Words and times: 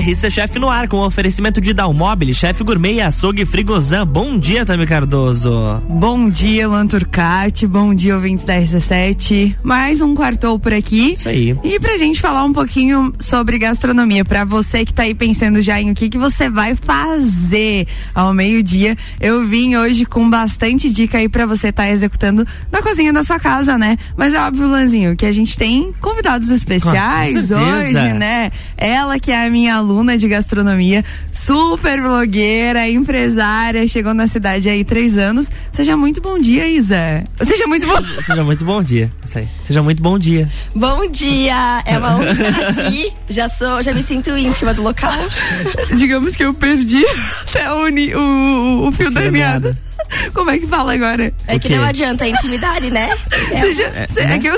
RC 0.00 0.30
Chef 0.30 0.58
no 0.58 0.70
ar, 0.70 0.88
com 0.88 0.96
oferecimento 0.96 1.60
de 1.60 1.74
Dalmobile, 1.74 2.32
Chef 2.32 2.62
Gourmet 2.62 2.94
e 2.94 3.00
Açougue 3.02 3.44
Frigozan. 3.44 4.06
Bom 4.06 4.38
dia, 4.38 4.64
Tami 4.64 4.86
Cardoso. 4.86 5.82
Bom 5.90 6.30
dia, 6.30 6.66
Luan 6.66 6.86
Turcati. 6.86 7.66
Bom 7.66 7.92
dia, 7.92 8.14
ouvintes 8.14 8.42
da 8.42 8.54
RC7. 8.54 9.56
Mais 9.62 10.00
um 10.00 10.14
quartou 10.14 10.58
por 10.58 10.72
aqui. 10.72 11.12
Isso 11.12 11.28
aí. 11.28 11.54
E 11.62 11.78
pra 11.78 11.98
gente 11.98 12.18
falar 12.18 12.44
um 12.44 12.52
pouquinho 12.52 13.12
sobre 13.18 13.58
gastronomia, 13.58 14.24
pra 14.24 14.42
você 14.42 14.86
que 14.86 14.94
tá 14.94 15.02
aí 15.02 15.14
pensando 15.14 15.60
já 15.60 15.78
em 15.78 15.90
o 15.90 15.94
que 15.94 16.08
que 16.08 16.16
você 16.16 16.48
vai 16.48 16.74
fazer 16.74 17.86
ao 18.14 18.32
meio-dia, 18.32 18.96
eu 19.20 19.46
vim 19.46 19.76
hoje 19.76 20.06
com 20.06 20.30
bastante 20.30 20.88
dica 20.88 21.18
aí 21.18 21.28
pra 21.28 21.44
você 21.44 21.68
estar 21.68 21.82
tá 21.82 21.90
executando 21.90 22.46
na 22.72 22.80
cozinha 22.80 23.12
da 23.12 23.22
sua 23.22 23.38
casa, 23.38 23.76
né? 23.76 23.98
Mas 24.16 24.32
é 24.32 24.40
óbvio, 24.40 24.66
Lanzinho, 24.66 25.14
que 25.14 25.26
a 25.26 25.32
gente 25.32 25.58
tem 25.58 25.92
convidados 26.00 26.48
especiais 26.48 27.50
hoje, 27.50 28.14
né? 28.14 28.50
Ela 28.78 29.18
que 29.18 29.30
é 29.30 29.46
a 29.46 29.50
minha 29.50 29.74
aluna 29.74 29.89
de 30.18 30.28
gastronomia, 30.28 31.04
super 31.32 32.00
blogueira, 32.00 32.88
empresária, 32.88 33.86
chegou 33.88 34.14
na 34.14 34.26
cidade 34.26 34.68
aí 34.68 34.84
três 34.84 35.18
anos. 35.18 35.48
Seja 35.72 35.96
muito 35.96 36.20
bom 36.20 36.38
dia, 36.38 36.68
Isa. 36.68 37.24
Seja 37.42 37.66
muito 37.66 37.86
bom. 37.86 37.96
Seja 38.22 38.44
muito 38.44 38.64
bom 38.64 38.82
dia. 38.82 39.10
Isso 39.24 39.38
aí. 39.38 39.48
Seja 39.64 39.82
muito 39.82 40.02
bom 40.02 40.18
dia. 40.18 40.50
Bom 40.74 41.10
dia. 41.10 41.82
É 41.84 41.98
uma 41.98 42.16
honra 42.16 42.30
estar 42.30 42.68
aqui. 42.68 43.12
Já 43.28 43.48
sou, 43.48 43.82
já 43.82 43.92
me 43.92 44.02
sinto 44.02 44.36
íntima 44.36 44.72
do 44.72 44.82
local. 44.82 45.12
Digamos 45.96 46.36
que 46.36 46.44
eu 46.44 46.54
perdi 46.54 47.04
até 47.48 47.72
o, 47.72 47.88
o, 48.18 48.88
o 48.88 48.92
fio 48.92 49.10
da 49.10 49.30
meada. 49.30 49.76
Como 50.32 50.50
é 50.50 50.58
que 50.58 50.66
fala 50.66 50.94
agora? 50.94 51.32
É 51.46 51.58
que 51.58 51.74
não 51.74 51.84
adianta 51.84 52.24
a 52.24 52.28
intimidade, 52.28 52.90
né? 52.90 53.10
É, 53.52 53.60
Seja, 53.60 53.82
é, 53.84 54.06
é 54.16 54.26
né? 54.26 54.38
que 54.38 54.46
eu 54.46 54.56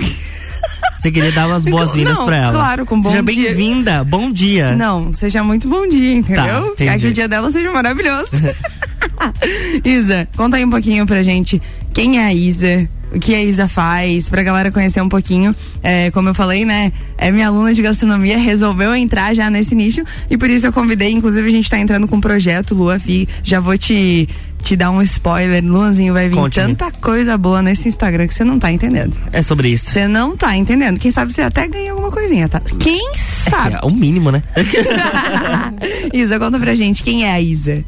você 1.02 1.10
queria 1.10 1.32
dar 1.32 1.48
umas 1.48 1.64
boas-vindas 1.66 2.18
pra 2.18 2.36
ela. 2.36 2.52
Claro, 2.52 2.86
com 2.86 3.00
bom 3.00 3.10
seja 3.10 3.22
dia. 3.22 3.34
Seja 3.34 3.48
bem-vinda, 3.48 4.04
bom 4.04 4.30
dia. 4.30 4.76
Não, 4.76 5.12
seja 5.12 5.42
muito 5.42 5.68
bom 5.68 5.88
dia, 5.88 6.14
entendeu? 6.14 6.76
Tá, 6.76 6.96
que 6.96 7.08
o 7.08 7.12
dia 7.12 7.26
dela 7.26 7.50
seja 7.50 7.70
maravilhoso. 7.72 8.30
Isa, 9.84 10.28
conta 10.36 10.56
aí 10.56 10.64
um 10.64 10.70
pouquinho 10.70 11.06
pra 11.06 11.22
gente 11.22 11.60
quem 11.92 12.18
é 12.18 12.26
a 12.26 12.32
Isa, 12.32 12.88
o 13.14 13.18
que 13.18 13.34
a 13.34 13.42
Isa 13.42 13.68
faz, 13.68 14.28
pra 14.28 14.42
galera 14.42 14.70
conhecer 14.70 15.02
um 15.02 15.08
pouquinho. 15.08 15.54
É, 15.82 16.10
como 16.10 16.28
eu 16.28 16.34
falei, 16.34 16.64
né? 16.64 16.92
É 17.18 17.30
minha 17.30 17.48
aluna 17.48 17.74
de 17.74 17.82
gastronomia, 17.82 18.38
resolveu 18.38 18.94
entrar 18.94 19.34
já 19.34 19.50
nesse 19.50 19.74
nicho 19.74 20.02
e 20.30 20.38
por 20.38 20.48
isso 20.48 20.66
eu 20.66 20.72
convidei. 20.72 21.10
Inclusive, 21.12 21.46
a 21.46 21.50
gente 21.50 21.68
tá 21.68 21.78
entrando 21.78 22.08
com 22.08 22.16
um 22.16 22.20
projeto, 22.20 22.74
Lua 22.74 22.98
Fi. 22.98 23.28
Já 23.42 23.60
vou 23.60 23.76
te 23.76 24.28
te 24.62 24.76
dar 24.76 24.90
um 24.90 25.02
spoiler, 25.02 25.62
Luanzinho, 25.64 26.12
vai 26.12 26.28
vir 26.28 26.50
tanta 26.50 26.90
coisa 26.90 27.36
boa 27.36 27.60
nesse 27.60 27.88
Instagram 27.88 28.26
que 28.26 28.34
você 28.34 28.44
não 28.44 28.58
tá 28.58 28.70
entendendo. 28.70 29.16
É 29.32 29.42
sobre 29.42 29.68
isso. 29.68 29.90
Você 29.90 30.06
não 30.06 30.36
tá 30.36 30.56
entendendo. 30.56 30.98
Quem 30.98 31.10
sabe 31.10 31.32
você 31.32 31.42
até 31.42 31.66
ganha 31.66 31.90
alguma 31.90 32.10
coisinha, 32.10 32.48
tá? 32.48 32.60
Quem 32.78 33.10
é 33.12 33.50
sabe? 33.50 33.74
É, 33.74 33.78
é 33.82 33.86
o 33.86 33.90
mínimo, 33.90 34.30
né? 34.30 34.42
Isa, 36.14 36.38
conta 36.38 36.58
pra 36.58 36.74
gente, 36.74 37.02
quem 37.02 37.26
é 37.26 37.32
a 37.32 37.40
Isa? 37.40 37.84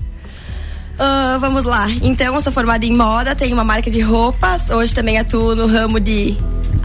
Uh, 0.94 1.40
vamos 1.40 1.64
lá. 1.64 1.86
Então, 2.02 2.34
eu 2.34 2.40
sou 2.40 2.52
formada 2.52 2.84
em 2.84 2.92
moda, 2.92 3.34
tenho 3.34 3.54
uma 3.54 3.64
marca 3.64 3.90
de 3.90 4.00
roupas. 4.00 4.68
Hoje 4.70 4.94
também 4.94 5.18
atuo 5.18 5.54
no 5.54 5.66
ramo 5.66 5.98
de 5.98 6.36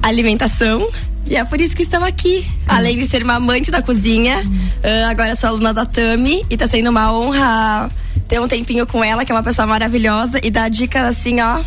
alimentação. 0.01 0.89
E 1.25 1.35
é 1.35 1.43
por 1.43 1.61
isso 1.61 1.75
que 1.75 1.83
estou 1.83 2.03
aqui. 2.03 2.47
Além 2.67 2.97
de 2.97 3.07
ser 3.07 3.23
uma 3.23 3.35
amante 3.35 3.69
da 3.69 3.81
cozinha, 3.81 4.43
uh, 4.43 5.09
agora 5.09 5.35
sou 5.35 5.49
aluna 5.49 5.73
da 5.73 5.85
Tami 5.85 6.45
e 6.49 6.57
tá 6.57 6.67
sendo 6.67 6.89
uma 6.89 7.13
honra 7.13 7.91
ter 8.29 8.39
um 8.39 8.47
tempinho 8.47 8.85
com 8.85 9.03
ela, 9.03 9.25
que 9.25 9.31
é 9.31 9.35
uma 9.35 9.43
pessoa 9.43 9.65
maravilhosa, 9.65 10.39
e 10.43 10.51
dar 10.51 10.69
dicas 10.69 11.03
assim, 11.03 11.41
ó, 11.41 11.61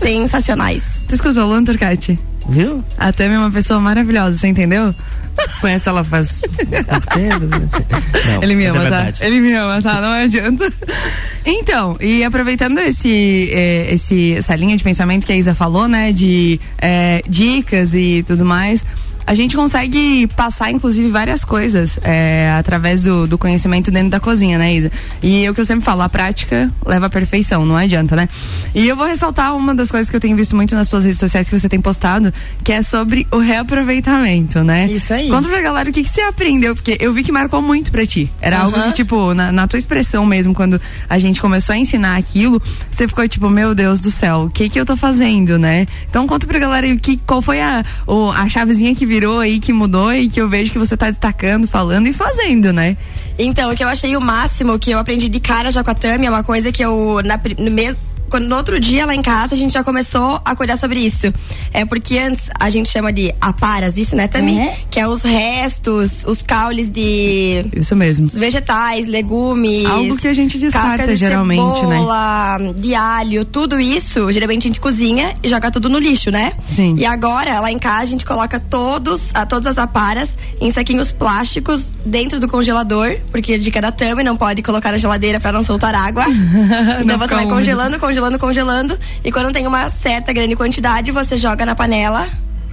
sensacionais. 0.00 0.82
Tu 1.06 1.14
escutou 1.14 1.44
o 1.44 1.46
Luan 1.46 1.62
Turcati? 1.62 2.18
Viu? 2.48 2.82
A 2.96 3.12
Tami 3.12 3.34
é 3.34 3.38
uma 3.38 3.50
pessoa 3.50 3.78
maravilhosa, 3.78 4.38
você 4.38 4.48
entendeu? 4.48 4.94
Conhece 5.60 5.88
ela 5.88 6.02
faz 6.02 6.40
Não, 6.70 8.42
Ele 8.42 8.54
me 8.54 8.64
ama, 8.66 8.86
é 8.86 8.90
tá? 8.90 9.12
Ele 9.20 9.40
me 9.40 9.52
ama, 9.52 9.82
tá? 9.82 10.00
Não 10.00 10.12
adianta. 10.12 10.72
Então, 11.44 11.96
e 12.00 12.24
aproveitando 12.24 12.78
esse, 12.78 13.50
eh, 13.52 13.92
esse, 13.92 14.34
essa 14.34 14.56
linha 14.56 14.76
de 14.76 14.82
pensamento 14.82 15.26
que 15.26 15.32
a 15.32 15.36
Isa 15.36 15.54
falou, 15.54 15.86
né? 15.86 16.12
De 16.12 16.58
eh, 16.78 17.22
dicas 17.28 17.92
e 17.92 18.24
tudo 18.26 18.44
mais 18.44 18.84
a 19.26 19.34
gente 19.34 19.56
consegue 19.56 20.28
passar, 20.28 20.70
inclusive, 20.70 21.10
várias 21.10 21.44
coisas 21.44 21.98
é, 22.04 22.54
através 22.56 23.00
do, 23.00 23.26
do, 23.26 23.36
conhecimento 23.36 23.90
dentro 23.90 24.10
da 24.10 24.20
cozinha, 24.20 24.56
né, 24.56 24.74
Isa? 24.74 24.92
E 25.20 25.44
é 25.44 25.50
o 25.50 25.54
que 25.54 25.60
eu 25.60 25.64
sempre 25.64 25.84
falo, 25.84 26.02
a 26.02 26.08
prática 26.08 26.72
leva 26.84 27.06
à 27.06 27.10
perfeição, 27.10 27.66
não 27.66 27.76
adianta, 27.76 28.14
né? 28.14 28.28
E 28.72 28.86
eu 28.86 28.94
vou 28.94 29.06
ressaltar 29.06 29.56
uma 29.56 29.74
das 29.74 29.90
coisas 29.90 30.08
que 30.08 30.14
eu 30.14 30.20
tenho 30.20 30.36
visto 30.36 30.54
muito 30.54 30.76
nas 30.76 30.88
suas 30.88 31.04
redes 31.04 31.18
sociais 31.18 31.48
que 31.48 31.58
você 31.58 31.68
tem 31.68 31.80
postado, 31.80 32.32
que 32.62 32.70
é 32.70 32.82
sobre 32.82 33.26
o 33.32 33.38
reaproveitamento, 33.38 34.62
né? 34.62 34.86
Isso 34.86 35.12
aí. 35.12 35.28
Conta 35.28 35.48
pra 35.48 35.60
galera 35.60 35.90
o 35.90 35.92
que, 35.92 36.04
que 36.04 36.08
você 36.08 36.20
aprendeu, 36.20 36.76
porque 36.76 36.96
eu 37.00 37.12
vi 37.12 37.24
que 37.24 37.32
marcou 37.32 37.60
muito 37.60 37.90
pra 37.90 38.06
ti. 38.06 38.30
Era 38.40 38.58
uhum. 38.58 38.64
algo 38.66 38.82
que, 38.84 38.92
tipo, 38.92 39.34
na, 39.34 39.50
na, 39.50 39.66
tua 39.66 39.78
expressão 39.78 40.24
mesmo, 40.24 40.54
quando 40.54 40.80
a 41.08 41.18
gente 41.18 41.40
começou 41.40 41.74
a 41.74 41.78
ensinar 41.78 42.16
aquilo, 42.16 42.62
você 42.92 43.08
ficou 43.08 43.26
tipo, 43.28 43.50
meu 43.50 43.74
Deus 43.74 43.98
do 43.98 44.10
céu, 44.10 44.44
o 44.44 44.50
que 44.50 44.68
que 44.68 44.78
eu 44.78 44.86
tô 44.86 44.96
fazendo, 44.96 45.58
né? 45.58 45.84
Então 46.08 46.28
conta 46.28 46.46
pra 46.46 46.60
galera 46.60 46.86
o 46.86 46.98
que, 46.98 47.16
qual 47.26 47.42
foi 47.42 47.60
a, 47.60 47.84
o, 48.06 48.30
a 48.30 48.48
chavezinha 48.48 48.94
que 48.94 49.04
virou 49.04 49.15
aí, 49.40 49.58
que 49.58 49.72
mudou 49.72 50.12
e 50.12 50.28
que 50.28 50.40
eu 50.40 50.48
vejo 50.48 50.72
que 50.72 50.78
você 50.78 50.96
tá 50.96 51.10
destacando, 51.10 51.66
falando 51.66 52.06
e 52.06 52.12
fazendo, 52.12 52.72
né? 52.72 52.96
Então, 53.38 53.70
o 53.70 53.76
que 53.76 53.84
eu 53.84 53.88
achei 53.88 54.16
o 54.16 54.20
máximo, 54.20 54.78
que 54.78 54.90
eu 54.90 54.98
aprendi 54.98 55.28
de 55.28 55.40
cara 55.40 55.70
já 55.70 55.84
com 55.84 55.90
a 55.90 55.94
Tami, 55.94 56.26
é 56.26 56.30
uma 56.30 56.42
coisa 56.42 56.72
que 56.72 56.82
eu, 56.82 57.20
na, 57.24 57.38
no 57.58 57.70
mesmo 57.70 58.00
quando 58.28 58.46
no 58.46 58.56
outro 58.56 58.78
dia 58.80 59.06
lá 59.06 59.14
em 59.14 59.22
casa 59.22 59.54
a 59.54 59.56
gente 59.56 59.72
já 59.72 59.84
começou 59.84 60.40
a 60.44 60.54
cuidar 60.54 60.76
sobre 60.76 61.00
isso. 61.00 61.32
É 61.72 61.84
porque 61.84 62.18
antes 62.18 62.48
a 62.58 62.68
gente 62.70 62.88
chama 62.88 63.12
de 63.12 63.32
aparas, 63.40 63.96
isso, 63.96 64.16
né, 64.16 64.26
também? 64.26 64.58
Uhum. 64.58 64.74
Que 64.90 65.00
é 65.00 65.08
os 65.08 65.22
restos, 65.22 66.24
os 66.26 66.42
caules 66.42 66.90
de. 66.90 67.64
Isso 67.74 67.94
mesmo. 67.94 68.28
Vegetais, 68.28 69.06
legumes. 69.06 69.86
Algo 69.86 70.16
que 70.16 70.28
a 70.28 70.34
gente 70.34 70.58
descarta 70.58 71.06
de 71.06 71.16
geralmente, 71.16 71.80
cebola, 71.80 72.58
né? 72.58 72.72
De 72.76 72.94
alho, 72.94 73.44
tudo 73.44 73.78
isso, 73.78 74.30
geralmente 74.32 74.64
a 74.64 74.68
gente 74.68 74.80
cozinha 74.80 75.34
e 75.42 75.48
joga 75.48 75.70
tudo 75.70 75.88
no 75.88 75.98
lixo, 75.98 76.30
né? 76.30 76.52
Sim. 76.74 76.96
E 76.98 77.06
agora, 77.06 77.60
lá 77.60 77.70
em 77.70 77.78
casa, 77.78 78.02
a 78.02 78.06
gente 78.06 78.24
coloca 78.24 78.58
todos, 78.58 79.30
a, 79.34 79.46
todas 79.46 79.72
as 79.72 79.78
aparas 79.78 80.30
em 80.60 80.70
saquinhos 80.72 81.12
plásticos 81.12 81.94
dentro 82.04 82.40
do 82.40 82.48
congelador, 82.48 83.16
porque 83.30 83.54
a 83.54 83.58
dica 83.58 83.80
da 83.80 83.92
Tami 83.92 84.22
não 84.22 84.36
pode 84.36 84.62
colocar 84.62 84.92
na 84.92 84.98
geladeira 84.98 85.38
para 85.38 85.52
não 85.52 85.62
soltar 85.62 85.94
água. 85.94 86.24
então 87.02 87.18
você 87.18 87.34
vai 87.34 87.46
congelando, 87.46 87.98
congelando 87.98 88.15
congelando, 88.16 88.38
congelando. 88.38 88.98
E 89.22 89.30
quando 89.30 89.52
tem 89.52 89.66
uma 89.66 89.90
certa 89.90 90.32
grande 90.32 90.56
quantidade, 90.56 91.12
você 91.12 91.36
joga 91.36 91.66
na 91.66 91.74
panela 91.74 92.26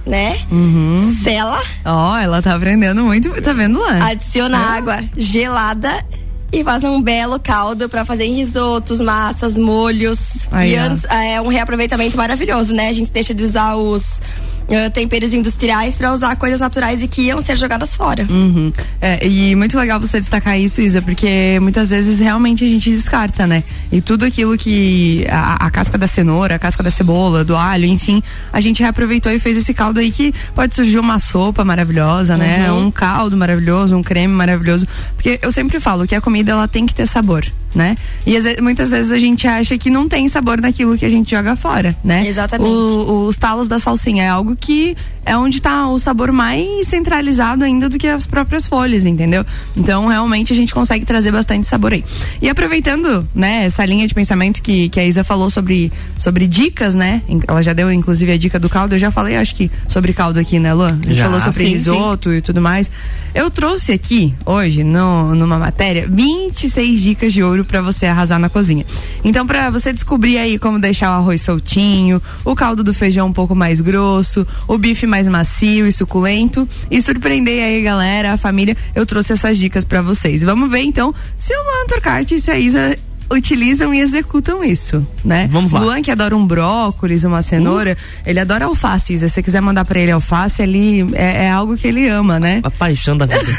né? 0.06 0.38
Uhum. 0.50 1.16
Sela. 1.24 1.62
Ó, 1.82 2.12
oh, 2.12 2.16
ela 2.18 2.42
tá 2.42 2.54
aprendendo 2.54 3.02
muito, 3.02 3.30
tá 3.40 3.54
vendo 3.54 3.80
lá? 3.80 4.10
Adiciona 4.10 4.58
ah. 4.58 4.76
água 4.76 5.02
gelada 5.16 6.04
e 6.52 6.62
faz 6.62 6.84
um 6.84 7.00
belo 7.00 7.40
caldo 7.40 7.88
para 7.88 8.04
fazer 8.04 8.26
risotos, 8.26 9.00
massas, 9.00 9.56
molhos. 9.56 10.46
Aí, 10.52 10.72
e 10.72 10.76
antes, 10.76 11.04
é 11.04 11.40
um 11.40 11.48
reaproveitamento 11.48 12.18
maravilhoso, 12.18 12.74
né? 12.74 12.88
A 12.88 12.92
gente 12.92 13.10
deixa 13.10 13.32
de 13.32 13.42
usar 13.42 13.76
os 13.76 14.20
uh, 14.68 14.90
temperos 14.90 15.32
industriais 15.32 15.96
para 15.96 16.12
usar 16.12 16.36
coisas 16.36 16.60
naturais 16.60 17.02
e 17.02 17.08
que 17.08 17.22
iam 17.22 17.42
ser 17.42 17.56
jogadas 17.56 17.94
fora. 17.94 18.26
Uhum. 18.28 18.72
É, 19.00 19.26
e 19.26 19.54
muito 19.54 19.78
legal 19.78 20.00
você 20.00 20.18
destacar 20.18 20.58
isso, 20.58 20.80
Isa, 20.80 21.02
porque 21.02 21.58
muitas 21.60 21.90
vezes 21.90 22.18
realmente 22.18 22.64
a 22.64 22.68
gente 22.68 22.90
descarta, 22.90 23.46
né? 23.46 23.62
E 23.90 24.00
tudo 24.00 24.24
aquilo 24.24 24.56
que. 24.56 25.26
A, 25.30 25.66
a, 25.66 25.70
casca 25.70 25.98
da 25.98 26.06
cenoura, 26.06 26.54
a 26.54 26.58
casca 26.58 26.82
da 26.82 26.90
cebola, 26.90 27.44
do 27.44 27.56
alho, 27.56 27.84
enfim, 27.84 28.22
a 28.52 28.60
gente 28.60 28.82
reaproveitou 28.82 29.32
e 29.32 29.38
fez 29.38 29.56
esse 29.56 29.74
caldo 29.74 30.00
aí 30.00 30.10
que 30.10 30.32
pode 30.54 30.74
surgir 30.74 30.98
uma 30.98 31.18
sopa 31.18 31.64
maravilhosa, 31.64 32.36
né? 32.36 32.68
uhum. 32.68 32.80
né? 32.80 32.86
Um 32.86 32.90
caldo 32.90 33.36
maravilhoso, 33.36 33.96
um 33.96 34.02
creme 34.02 34.32
maravilhoso. 34.32 34.86
Porque 35.16 35.38
eu 35.42 35.50
sempre 35.50 35.80
falo 35.80 36.06
que 36.06 36.14
a 36.14 36.20
comida 36.20 36.52
ela 36.52 36.68
tem 36.68 36.86
que 36.86 36.94
ter 36.94 37.06
sabor 37.06 37.44
né? 37.74 37.96
E 38.26 38.60
muitas 38.60 38.90
vezes 38.90 39.10
a 39.12 39.18
gente 39.18 39.46
acha 39.46 39.76
que 39.76 39.90
não 39.90 40.08
tem 40.08 40.28
sabor 40.28 40.60
naquilo 40.60 40.96
que 40.96 41.04
a 41.04 41.10
gente 41.10 41.30
joga 41.30 41.56
fora, 41.56 41.96
né? 42.02 42.26
Exatamente. 42.26 42.70
O, 42.70 43.26
os 43.26 43.36
talos 43.36 43.68
da 43.68 43.78
salsinha 43.78 44.24
é 44.24 44.28
algo 44.28 44.56
que 44.56 44.96
é 45.26 45.36
onde 45.36 45.56
está 45.56 45.88
o 45.88 45.98
sabor 45.98 46.30
mais 46.30 46.86
centralizado 46.86 47.64
ainda 47.64 47.88
do 47.88 47.98
que 47.98 48.06
as 48.06 48.26
próprias 48.26 48.66
folhas, 48.66 49.06
entendeu? 49.06 49.44
Então, 49.76 50.06
realmente, 50.06 50.52
a 50.52 50.56
gente 50.56 50.74
consegue 50.74 51.04
trazer 51.04 51.32
bastante 51.32 51.66
sabor 51.66 51.92
aí. 51.92 52.04
E 52.42 52.48
aproveitando, 52.48 53.26
né, 53.34 53.64
essa 53.64 53.84
linha 53.86 54.06
de 54.06 54.14
pensamento 54.14 54.62
que, 54.62 54.88
que 54.90 55.00
a 55.00 55.06
Isa 55.06 55.24
falou 55.24 55.48
sobre, 55.48 55.90
sobre 56.18 56.46
dicas, 56.46 56.94
né? 56.94 57.22
Ela 57.48 57.62
já 57.62 57.72
deu, 57.72 57.90
inclusive, 57.90 58.32
a 58.32 58.36
dica 58.36 58.58
do 58.58 58.68
caldo. 58.68 58.94
Eu 58.94 58.98
já 58.98 59.10
falei, 59.10 59.36
acho 59.36 59.54
que, 59.54 59.70
sobre 59.88 60.12
caldo 60.12 60.38
aqui, 60.38 60.58
né, 60.58 60.74
Luan? 60.74 60.98
A 61.02 61.06
gente 61.06 61.14
já, 61.14 61.24
falou 61.24 61.40
sobre 61.40 61.64
sim, 61.64 61.72
risoto 61.72 62.30
sim. 62.30 62.36
e 62.36 62.42
tudo 62.42 62.60
mais. 62.60 62.90
Eu 63.34 63.50
trouxe 63.50 63.92
aqui, 63.92 64.34
hoje, 64.44 64.84
no, 64.84 65.34
numa 65.34 65.58
matéria, 65.58 66.06
26 66.08 67.00
dicas 67.00 67.32
de 67.32 67.42
ouro 67.42 67.63
para 67.64 67.80
você 67.82 68.06
arrasar 68.06 68.38
na 68.38 68.48
cozinha. 68.48 68.84
Então, 69.22 69.46
para 69.46 69.70
você 69.70 69.92
descobrir 69.92 70.38
aí 70.38 70.58
como 70.58 70.78
deixar 70.78 71.10
o 71.10 71.14
arroz 71.14 71.42
soltinho, 71.42 72.20
o 72.44 72.54
caldo 72.54 72.82
do 72.82 72.94
feijão 72.94 73.28
um 73.28 73.32
pouco 73.32 73.54
mais 73.54 73.80
grosso, 73.80 74.46
o 74.68 74.78
bife 74.78 75.06
mais 75.06 75.28
macio 75.28 75.86
e 75.86 75.92
suculento 75.92 76.68
e 76.90 77.00
surpreender 77.00 77.62
aí, 77.62 77.82
galera, 77.82 78.32
a 78.32 78.36
família, 78.36 78.76
eu 78.94 79.06
trouxe 79.06 79.32
essas 79.32 79.58
dicas 79.58 79.84
para 79.84 80.02
vocês. 80.02 80.42
Vamos 80.42 80.70
ver 80.70 80.82
então 80.82 81.14
se 81.36 81.54
o 81.54 81.62
Luan 81.62 81.86
Turcati 81.86 82.36
e 82.36 82.40
se 82.40 82.50
a 82.50 82.58
Isa 82.58 82.96
utilizam 83.30 83.92
e 83.92 84.00
executam 84.00 84.62
isso, 84.62 85.06
né? 85.24 85.48
Vamos 85.50 85.72
lá. 85.72 85.80
Luan 85.80 86.02
que 86.02 86.10
adora 86.10 86.36
um 86.36 86.46
brócolis, 86.46 87.24
uma 87.24 87.42
cenoura, 87.42 87.96
uh. 87.98 88.22
ele 88.28 88.40
adora 88.40 88.66
alface. 88.66 89.18
Se 89.18 89.28
você 89.28 89.42
quiser 89.42 89.60
mandar 89.60 89.84
para 89.84 89.98
ele 89.98 90.12
alface, 90.12 90.62
ali 90.62 91.02
é, 91.14 91.44
é, 91.44 91.50
algo 91.50 91.76
que 91.76 91.86
ele 91.86 92.08
ama, 92.08 92.38
né? 92.38 92.60
A, 92.62 92.68
a 92.68 92.70
paixão 92.70 93.16
da 93.16 93.26
vida. 93.26 93.52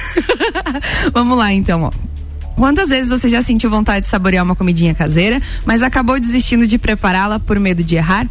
Vamos 1.14 1.38
lá 1.38 1.52
então, 1.52 1.84
ó. 1.84 2.15
Quantas 2.56 2.90
vezes 2.90 3.10
você 3.10 3.28
já 3.28 3.42
sentiu 3.42 3.70
vontade 3.70 4.06
de 4.06 4.08
saborear 4.08 4.44
uma 4.44 4.56
comidinha 4.56 4.94
caseira, 4.94 5.42
mas 5.66 5.82
acabou 5.82 6.20
desistindo 6.20 6.66
de 6.66 6.78
prepará-la 6.78 7.40
por 7.40 7.60
medo 7.60 7.84
de 7.84 7.96
errar? 7.96 8.28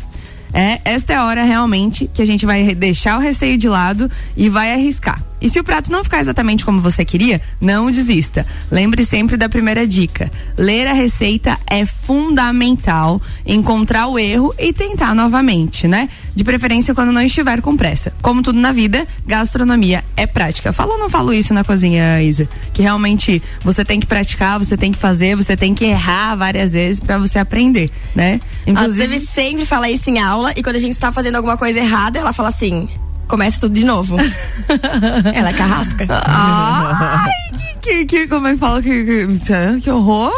É, 0.52 0.80
esta 0.84 1.12
é 1.12 1.16
a 1.16 1.24
hora 1.24 1.42
realmente 1.42 2.08
que 2.14 2.22
a 2.22 2.26
gente 2.26 2.46
vai 2.46 2.74
deixar 2.74 3.18
o 3.18 3.20
receio 3.20 3.58
de 3.58 3.68
lado 3.68 4.10
e 4.36 4.48
vai 4.48 4.72
arriscar. 4.72 5.20
E 5.44 5.50
se 5.50 5.60
o 5.60 5.64
prato 5.64 5.92
não 5.92 6.02
ficar 6.02 6.20
exatamente 6.20 6.64
como 6.64 6.80
você 6.80 7.04
queria, 7.04 7.38
não 7.60 7.90
desista. 7.90 8.46
Lembre 8.70 9.04
sempre 9.04 9.36
da 9.36 9.46
primeira 9.46 9.86
dica. 9.86 10.32
Ler 10.56 10.86
a 10.86 10.94
receita 10.94 11.58
é 11.66 11.84
fundamental, 11.84 13.20
encontrar 13.44 14.06
o 14.06 14.18
erro 14.18 14.54
e 14.58 14.72
tentar 14.72 15.14
novamente, 15.14 15.86
né? 15.86 16.08
De 16.34 16.42
preferência 16.42 16.94
quando 16.94 17.12
não 17.12 17.20
estiver 17.20 17.60
com 17.60 17.76
pressa. 17.76 18.10
Como 18.22 18.42
tudo 18.42 18.58
na 18.58 18.72
vida, 18.72 19.06
gastronomia 19.26 20.02
é 20.16 20.26
prática. 20.26 20.72
Falo 20.72 20.92
ou 20.92 20.98
não 20.98 21.10
falo 21.10 21.30
isso 21.30 21.52
na 21.52 21.62
cozinha, 21.62 22.22
Isa? 22.22 22.48
Que 22.72 22.80
realmente 22.80 23.42
você 23.62 23.84
tem 23.84 24.00
que 24.00 24.06
praticar, 24.06 24.58
você 24.58 24.78
tem 24.78 24.92
que 24.92 24.98
fazer, 24.98 25.36
você 25.36 25.54
tem 25.58 25.74
que 25.74 25.84
errar 25.84 26.36
várias 26.36 26.72
vezes 26.72 27.00
para 27.00 27.18
você 27.18 27.38
aprender, 27.38 27.90
né? 28.14 28.40
Inclusive, 28.66 29.18
sempre 29.18 29.66
fala 29.66 29.90
isso 29.90 30.08
em 30.08 30.18
aula 30.18 30.54
e 30.56 30.62
quando 30.62 30.76
a 30.76 30.80
gente 30.80 30.92
está 30.92 31.12
fazendo 31.12 31.34
alguma 31.34 31.58
coisa 31.58 31.80
errada, 31.80 32.18
ela 32.18 32.32
fala 32.32 32.48
assim: 32.48 32.88
começa 33.28 33.60
tudo 33.60 33.74
de 33.74 33.84
novo. 33.84 34.16
Ela 35.34 35.50
é 35.50 35.52
carrasca. 35.52 36.06
Ai, 36.10 37.30
que, 37.80 38.04
que, 38.06 38.26
como 38.26 38.46
é 38.46 38.52
que 38.52 38.58
fala? 38.58 38.82
Que, 38.82 39.04
que, 39.04 39.80
que 39.82 39.90
horror! 39.90 40.32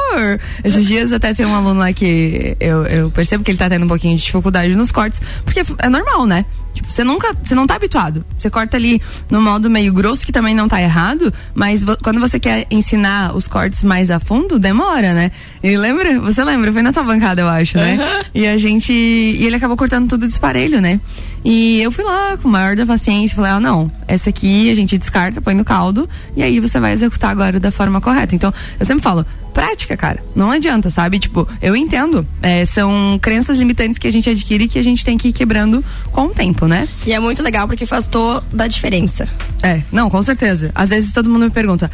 Esses 0.64 0.86
dias 0.86 1.12
até 1.12 1.32
tem 1.32 1.46
um 1.46 1.54
aluno 1.54 1.78
lá 1.78 1.92
que 1.92 2.56
eu, 2.58 2.84
eu 2.86 3.10
percebo 3.10 3.44
que 3.44 3.50
ele 3.50 3.58
tá 3.58 3.68
tendo 3.68 3.84
um 3.84 3.88
pouquinho 3.88 4.16
de 4.16 4.24
dificuldade 4.24 4.74
nos 4.74 4.90
cortes, 4.90 5.20
porque 5.44 5.62
é 5.78 5.88
normal, 5.88 6.26
né? 6.26 6.44
Tipo, 6.76 6.92
você 6.92 7.02
nunca, 7.02 7.34
você 7.42 7.54
não 7.54 7.66
tá 7.66 7.74
habituado. 7.74 8.24
Você 8.36 8.50
corta 8.50 8.76
ali 8.76 9.00
no 9.30 9.40
modo 9.40 9.70
meio 9.70 9.92
grosso, 9.92 10.26
que 10.26 10.32
também 10.32 10.54
não 10.54 10.68
tá 10.68 10.80
errado, 10.80 11.32
mas 11.54 11.82
quando 12.02 12.20
você 12.20 12.38
quer 12.38 12.66
ensinar 12.70 13.34
os 13.34 13.48
cortes 13.48 13.82
mais 13.82 14.10
a 14.10 14.20
fundo, 14.20 14.58
demora, 14.58 15.14
né? 15.14 15.32
E 15.62 15.76
lembra? 15.76 16.20
Você 16.20 16.44
lembra? 16.44 16.70
Foi 16.70 16.82
na 16.82 16.92
tua 16.92 17.02
bancada, 17.02 17.40
eu 17.40 17.48
acho, 17.48 17.78
né? 17.78 17.98
Uhum. 17.98 18.24
E 18.34 18.46
a 18.46 18.58
gente. 18.58 18.92
E 18.92 19.46
ele 19.46 19.56
acabou 19.56 19.76
cortando 19.76 20.08
tudo 20.08 20.28
disparelho, 20.28 20.80
né? 20.80 21.00
E 21.44 21.80
eu 21.80 21.90
fui 21.90 22.04
lá 22.04 22.36
com 22.36 22.48
maior 22.48 22.76
da 22.76 22.84
paciência, 22.84 23.36
falei, 23.36 23.52
ah, 23.52 23.60
não, 23.60 23.90
essa 24.06 24.30
aqui 24.30 24.70
a 24.70 24.74
gente 24.74 24.98
descarta, 24.98 25.40
põe 25.40 25.54
no 25.54 25.64
caldo, 25.64 26.08
e 26.36 26.42
aí 26.42 26.58
você 26.58 26.80
vai 26.80 26.92
executar 26.92 27.30
agora 27.30 27.58
da 27.60 27.70
forma 27.70 28.00
correta. 28.00 28.34
Então, 28.34 28.52
eu 28.78 28.84
sempre 28.84 29.02
falo, 29.02 29.24
prática, 29.56 29.96
cara. 29.96 30.22
Não 30.34 30.50
adianta, 30.50 30.90
sabe? 30.90 31.18
Tipo, 31.18 31.48
eu 31.62 31.74
entendo. 31.74 32.26
É, 32.42 32.66
são 32.66 33.18
crenças 33.22 33.56
limitantes 33.56 33.98
que 33.98 34.06
a 34.06 34.12
gente 34.12 34.28
adquire 34.28 34.68
que 34.68 34.78
a 34.78 34.84
gente 34.84 35.02
tem 35.02 35.16
que 35.16 35.28
ir 35.28 35.32
quebrando 35.32 35.82
com 36.12 36.26
o 36.26 36.28
tempo, 36.28 36.66
né? 36.66 36.86
E 37.06 37.14
é 37.14 37.18
muito 37.18 37.42
legal 37.42 37.66
porque 37.66 37.86
faz 37.86 38.06
toda 38.06 38.64
a 38.64 38.68
diferença. 38.68 39.26
É, 39.62 39.80
não, 39.90 40.10
com 40.10 40.22
certeza. 40.22 40.70
Às 40.74 40.90
vezes 40.90 41.10
todo 41.10 41.30
mundo 41.30 41.46
me 41.46 41.50
pergunta, 41.50 41.90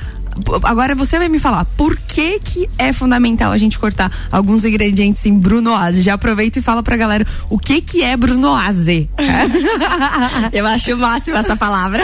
agora 0.64 0.94
você 0.94 1.18
vai 1.18 1.28
me 1.28 1.38
falar 1.38 1.64
por 1.76 1.96
que 1.96 2.38
que 2.40 2.68
é 2.78 2.92
fundamental 2.92 3.52
a 3.52 3.58
gente 3.58 3.78
cortar 3.78 4.10
alguns 4.30 4.64
ingredientes 4.64 5.24
em 5.26 5.38
brunoise. 5.38 6.02
Já 6.02 6.14
aproveita 6.14 6.58
e 6.58 6.62
fala 6.62 6.82
pra 6.82 6.96
galera 6.96 7.26
o 7.48 7.58
que 7.58 7.80
que 7.80 8.02
é 8.02 8.16
brunoise. 8.16 9.08
Eu 10.52 10.66
acho 10.66 10.94
o 10.94 10.98
máximo 10.98 11.36
essa 11.36 11.56
palavra. 11.56 12.02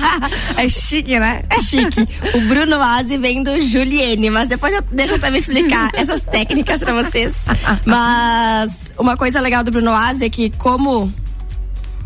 é 0.56 0.68
chique, 0.68 1.18
né? 1.18 1.42
É 1.50 1.60
chique. 1.60 2.06
O 2.34 2.40
brunoise 2.42 3.16
vem 3.18 3.42
do 3.42 3.60
Julienne, 3.60 4.30
mas 4.30 4.48
depois 4.48 4.72
eu, 4.74 4.82
deixa 4.90 5.14
eu 5.14 5.18
também 5.18 5.40
explicar 5.40 5.90
essas 5.94 6.22
técnicas 6.24 6.80
pra 6.80 7.02
vocês. 7.02 7.34
Mas 7.84 8.72
uma 8.98 9.16
coisa 9.16 9.40
legal 9.40 9.62
do 9.62 9.70
brunoise 9.70 10.24
é 10.24 10.30
que 10.30 10.50
como 10.50 11.12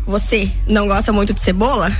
você 0.05 0.51
não 0.67 0.87
gosta 0.87 1.11
muito 1.11 1.33
de 1.33 1.41
cebola, 1.41 1.91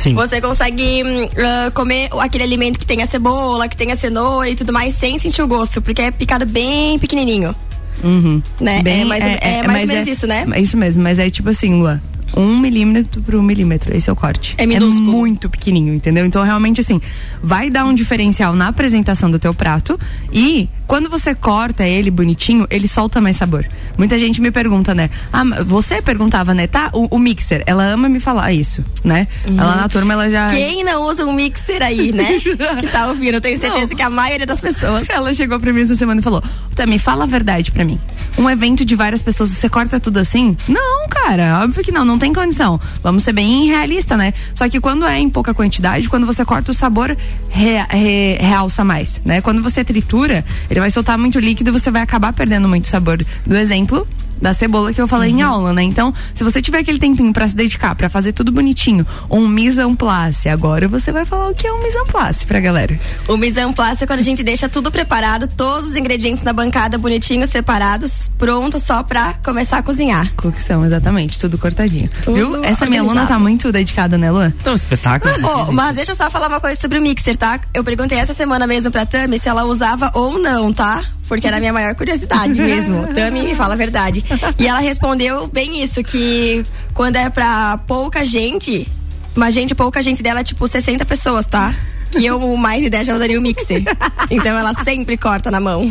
Sim. 0.00 0.14
Você 0.14 0.40
consegue 0.40 1.02
uh, 1.02 1.70
comer 1.74 2.08
aquele 2.18 2.44
alimento 2.44 2.78
que 2.78 2.86
tem 2.86 3.02
a 3.02 3.06
cebola, 3.06 3.68
que 3.68 3.76
tem 3.76 3.92
a 3.92 3.96
cenoura 3.96 4.48
e 4.48 4.56
tudo 4.56 4.72
mais, 4.72 4.94
sem 4.94 5.18
sentir 5.18 5.42
o 5.42 5.46
gosto, 5.46 5.82
porque 5.82 6.00
é 6.02 6.10
picado 6.10 6.46
bem 6.46 6.98
pequenininho. 6.98 7.54
Uhum. 8.02 8.42
Né? 8.58 8.82
Bem, 8.82 9.02
é 9.02 9.04
mais, 9.04 9.22
é, 9.22 9.38
é, 9.42 9.54
é 9.58 9.62
mais 9.66 9.82
ou 9.82 9.94
menos 9.94 10.08
é, 10.08 10.10
isso, 10.10 10.26
né? 10.26 10.46
É 10.52 10.60
isso 10.60 10.76
mesmo, 10.76 11.02
mas 11.02 11.18
é 11.18 11.28
tipo 11.28 11.50
assim, 11.50 11.74
Lua 11.78 12.00
um 12.36 12.58
milímetro 12.58 13.20
por 13.22 13.34
um 13.34 13.42
milímetro. 13.42 13.96
Esse 13.96 14.10
é 14.10 14.12
o 14.12 14.16
corte. 14.16 14.54
É, 14.58 14.64
é 14.64 14.80
muito 14.80 15.48
pequenininho, 15.48 15.94
entendeu? 15.94 16.24
Então, 16.24 16.42
realmente, 16.42 16.80
assim, 16.80 17.00
vai 17.42 17.70
dar 17.70 17.84
um 17.84 17.94
diferencial 17.94 18.54
na 18.54 18.68
apresentação 18.68 19.30
do 19.30 19.38
teu 19.38 19.54
prato 19.54 19.98
e 20.32 20.68
quando 20.90 21.08
você 21.08 21.36
corta 21.36 21.86
ele 21.86 22.10
bonitinho, 22.10 22.66
ele 22.68 22.88
solta 22.88 23.20
mais 23.20 23.36
sabor. 23.36 23.64
Muita 23.96 24.18
gente 24.18 24.40
me 24.40 24.50
pergunta, 24.50 24.92
né? 24.92 25.08
Ah, 25.32 25.44
você 25.64 26.02
perguntava, 26.02 26.52
né? 26.52 26.66
Tá, 26.66 26.90
o, 26.92 27.14
o 27.14 27.18
mixer, 27.18 27.62
ela 27.64 27.84
ama 27.84 28.08
me 28.08 28.18
falar 28.18 28.52
isso, 28.52 28.84
né? 29.04 29.28
Uhum. 29.46 29.56
Ela 29.56 29.76
na 29.76 29.88
turma, 29.88 30.14
ela 30.14 30.28
já. 30.28 30.48
Quem 30.48 30.82
não 30.82 31.06
usa 31.06 31.24
um 31.24 31.32
mixer 31.32 31.80
aí, 31.80 32.10
né? 32.10 32.40
que 32.80 32.88
tá 32.88 33.06
ouvindo, 33.06 33.34
eu 33.34 33.40
tenho 33.40 33.56
certeza 33.56 33.86
não. 33.86 33.96
que 33.96 34.02
a 34.02 34.10
maioria 34.10 34.46
das 34.46 34.60
pessoas. 34.60 35.08
Ela 35.08 35.32
chegou 35.32 35.60
pra 35.60 35.72
mim 35.72 35.82
essa 35.82 35.94
semana 35.94 36.20
e 36.20 36.24
falou: 36.24 36.42
Tami, 36.74 36.98
fala 36.98 37.22
a 37.22 37.26
verdade 37.26 37.70
pra 37.70 37.84
mim. 37.84 38.00
Um 38.40 38.48
evento 38.48 38.86
de 38.86 38.94
várias 38.94 39.22
pessoas, 39.22 39.50
você 39.50 39.68
corta 39.68 40.00
tudo 40.00 40.18
assim? 40.18 40.56
Não, 40.66 41.06
cara, 41.10 41.60
óbvio 41.62 41.84
que 41.84 41.92
não, 41.92 42.06
não 42.06 42.18
tem 42.18 42.32
condição. 42.32 42.80
Vamos 43.02 43.22
ser 43.22 43.34
bem 43.34 43.66
realista, 43.66 44.16
né? 44.16 44.32
Só 44.54 44.66
que 44.66 44.80
quando 44.80 45.04
é 45.04 45.18
em 45.18 45.28
pouca 45.28 45.52
quantidade, 45.52 46.08
quando 46.08 46.24
você 46.24 46.42
corta 46.42 46.70
o 46.70 46.74
sabor, 46.74 47.14
re, 47.50 47.76
re, 47.90 48.38
realça 48.40 48.82
mais, 48.82 49.20
né? 49.26 49.42
Quando 49.42 49.62
você 49.62 49.84
tritura, 49.84 50.42
ele 50.70 50.80
vai 50.80 50.90
soltar 50.90 51.18
muito 51.18 51.38
líquido 51.38 51.68
e 51.68 51.72
você 51.72 51.90
vai 51.90 52.00
acabar 52.00 52.32
perdendo 52.32 52.66
muito 52.66 52.88
sabor. 52.88 53.22
Do 53.44 53.56
exemplo, 53.58 54.08
da 54.40 54.54
cebola 54.54 54.92
que 54.92 55.00
eu 55.00 55.08
falei 55.08 55.30
uhum. 55.32 55.38
em 55.38 55.42
aula, 55.42 55.72
né? 55.72 55.82
Então, 55.82 56.12
se 56.34 56.42
você 56.42 56.62
tiver 56.62 56.78
aquele 56.78 56.98
tempinho 56.98 57.32
para 57.32 57.46
se 57.48 57.54
dedicar, 57.54 57.94
para 57.94 58.08
fazer 58.08 58.32
tudo 58.32 58.50
bonitinho, 58.50 59.06
um 59.30 59.46
mise 59.46 59.80
en 59.80 59.94
place, 59.94 60.48
agora 60.48 60.88
você 60.88 61.12
vai 61.12 61.24
falar 61.24 61.50
o 61.50 61.54
que 61.54 61.66
é 61.66 61.72
um 61.72 61.82
mise 61.82 61.96
en 61.98 62.06
place 62.06 62.44
pra 62.46 62.60
galera. 62.60 62.98
O 63.28 63.36
mise 63.36 63.60
en 63.60 63.72
place 63.72 64.04
é 64.04 64.06
quando 64.06 64.20
a 64.20 64.22
gente 64.22 64.42
deixa 64.42 64.68
tudo 64.68 64.90
preparado, 64.90 65.46
todos 65.46 65.90
os 65.90 65.96
ingredientes 65.96 66.42
na 66.42 66.52
bancada 66.52 66.98
bonitinhos, 66.98 67.50
separados, 67.50 68.30
pronto 68.38 68.78
só 68.78 69.02
pra 69.02 69.34
começar 69.44 69.78
a 69.78 69.82
cozinhar. 69.82 70.32
Cocção, 70.36 70.84
exatamente, 70.84 71.38
tudo 71.38 71.58
cortadinho. 71.58 72.08
Tudo 72.22 72.34
Viu? 72.34 72.46
Essa 72.46 72.84
organizado. 72.84 72.90
minha 72.90 73.00
aluna 73.02 73.26
tá 73.26 73.38
muito 73.38 73.70
dedicada, 73.72 74.16
né, 74.16 74.30
Luan? 74.30 74.52
Então, 74.60 74.74
espetáculo. 74.74 75.32
oh, 75.68 75.72
mas 75.72 75.94
deixa 75.94 76.12
eu 76.12 76.16
só 76.16 76.30
falar 76.30 76.48
uma 76.48 76.60
coisa 76.60 76.80
sobre 76.80 76.98
o 76.98 77.02
mixer, 77.02 77.36
tá? 77.36 77.60
Eu 77.72 77.84
perguntei 77.84 78.18
essa 78.18 78.32
semana 78.32 78.66
mesmo 78.66 78.90
pra 78.90 79.06
Tami 79.06 79.38
se 79.38 79.48
ela 79.48 79.64
usava 79.64 80.10
ou 80.14 80.38
não, 80.38 80.72
tá? 80.72 81.02
Porque 81.30 81.46
era 81.46 81.58
a 81.58 81.60
minha 81.60 81.72
maior 81.72 81.94
curiosidade 81.94 82.58
mesmo. 82.60 83.06
Tami 83.14 83.44
me 83.44 83.54
fala 83.54 83.74
a 83.74 83.76
verdade. 83.76 84.24
E 84.58 84.66
ela 84.66 84.80
respondeu 84.80 85.46
bem 85.46 85.80
isso, 85.80 86.02
que 86.02 86.64
quando 86.92 87.14
é 87.14 87.30
pra 87.30 87.78
pouca 87.86 88.24
gente, 88.24 88.88
uma 89.36 89.48
gente, 89.48 89.72
pouca 89.72 90.02
gente 90.02 90.24
dela 90.24 90.40
é 90.40 90.44
tipo 90.44 90.66
60 90.66 91.04
pessoas, 91.04 91.46
tá? 91.46 91.72
que 92.10 92.26
eu, 92.26 92.56
mais 92.56 92.82
de 92.82 92.90
10, 92.90 93.06
já 93.06 93.14
usaria 93.14 93.38
o 93.38 93.42
mixer. 93.42 93.84
Então 94.28 94.58
ela 94.58 94.74
sempre 94.82 95.16
corta 95.16 95.48
na 95.48 95.60
mão. 95.60 95.88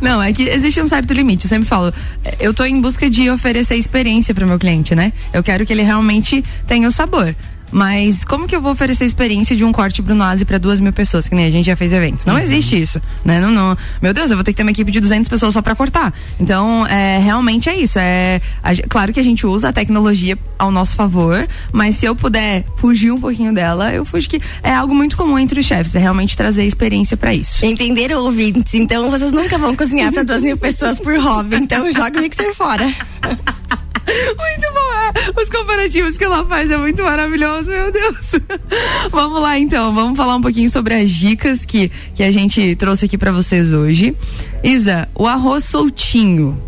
Não, 0.00 0.22
é 0.22 0.32
que 0.32 0.44
existe 0.44 0.80
um 0.80 0.86
certo 0.86 1.12
limite. 1.12 1.46
Eu 1.46 1.48
sempre 1.48 1.68
falo, 1.68 1.92
eu 2.38 2.54
tô 2.54 2.64
em 2.64 2.80
busca 2.80 3.10
de 3.10 3.28
oferecer 3.28 3.74
experiência 3.74 4.32
para 4.32 4.46
meu 4.46 4.60
cliente, 4.60 4.94
né? 4.94 5.12
Eu 5.32 5.42
quero 5.42 5.66
que 5.66 5.72
ele 5.72 5.82
realmente 5.82 6.44
tenha 6.68 6.86
o 6.86 6.92
sabor. 6.92 7.34
Mas 7.72 8.22
como 8.24 8.46
que 8.46 8.54
eu 8.54 8.60
vou 8.60 8.72
oferecer 8.72 9.04
a 9.04 9.06
experiência 9.06 9.56
de 9.56 9.64
um 9.64 9.72
corte 9.72 10.02
brunoise 10.02 10.44
para 10.44 10.58
duas 10.58 10.78
mil 10.78 10.92
pessoas, 10.92 11.26
que 11.26 11.34
nem 11.34 11.46
a 11.46 11.50
gente 11.50 11.64
já 11.66 11.74
fez 11.74 11.92
eventos? 11.92 12.26
Não 12.26 12.34
uhum. 12.34 12.40
existe 12.40 12.80
isso, 12.80 13.00
né? 13.24 13.40
Não, 13.40 13.50
não. 13.50 13.76
Meu 14.00 14.12
Deus, 14.12 14.30
eu 14.30 14.36
vou 14.36 14.44
ter 14.44 14.52
que 14.52 14.58
ter 14.58 14.62
uma 14.62 14.70
equipe 14.70 14.90
de 14.90 15.00
200 15.00 15.28
pessoas 15.28 15.54
só 15.54 15.62
para 15.62 15.74
cortar. 15.74 16.12
Então, 16.38 16.86
é, 16.86 17.18
realmente 17.18 17.68
é 17.68 17.76
isso. 17.76 17.98
É, 17.98 18.40
a, 18.62 18.70
claro 18.88 19.12
que 19.12 19.18
a 19.18 19.22
gente 19.22 19.46
usa 19.46 19.70
a 19.70 19.72
tecnologia 19.72 20.38
ao 20.58 20.70
nosso 20.70 20.94
favor, 20.94 21.48
mas 21.72 21.96
se 21.96 22.06
eu 22.06 22.14
puder 22.14 22.64
fugir 22.76 23.10
um 23.10 23.20
pouquinho 23.20 23.52
dela, 23.54 23.92
eu 23.92 24.04
fujo 24.04 24.28
que 24.28 24.40
é 24.62 24.72
algo 24.74 24.94
muito 24.94 25.16
comum 25.16 25.38
entre 25.38 25.58
os 25.58 25.66
chefes, 25.66 25.94
é 25.94 25.98
realmente 25.98 26.36
trazer 26.36 26.64
experiência 26.66 27.16
para 27.16 27.34
isso. 27.34 27.64
Entenderam, 27.64 28.22
ouvintes? 28.22 28.74
Então, 28.74 29.10
vocês 29.10 29.32
nunca 29.32 29.56
vão 29.56 29.74
cozinhar 29.74 30.12
para 30.12 30.22
duas 30.22 30.42
mil 30.42 30.58
pessoas 30.58 31.00
por 31.00 31.18
hobby. 31.18 31.56
Então, 31.56 31.90
joga 31.92 32.18
o 32.18 32.22
mixer 32.22 32.54
fora. 32.54 32.84
Muito 34.06 34.72
bom. 34.72 35.38
É. 35.38 35.40
Os 35.40 35.48
comparativos 35.48 36.16
que 36.16 36.24
ela 36.24 36.44
faz 36.44 36.70
é 36.70 36.76
muito 36.76 37.02
maravilhoso, 37.02 37.70
meu 37.70 37.92
Deus. 37.92 38.32
vamos 39.10 39.40
lá 39.40 39.58
então, 39.58 39.92
vamos 39.92 40.16
falar 40.16 40.36
um 40.36 40.40
pouquinho 40.40 40.70
sobre 40.70 40.94
as 40.94 41.10
dicas 41.10 41.64
que, 41.64 41.90
que 42.14 42.22
a 42.22 42.32
gente 42.32 42.74
trouxe 42.76 43.06
aqui 43.06 43.18
para 43.18 43.32
vocês 43.32 43.72
hoje. 43.72 44.16
Isa, 44.62 45.08
o 45.14 45.26
arroz 45.26 45.64
soltinho. 45.64 46.60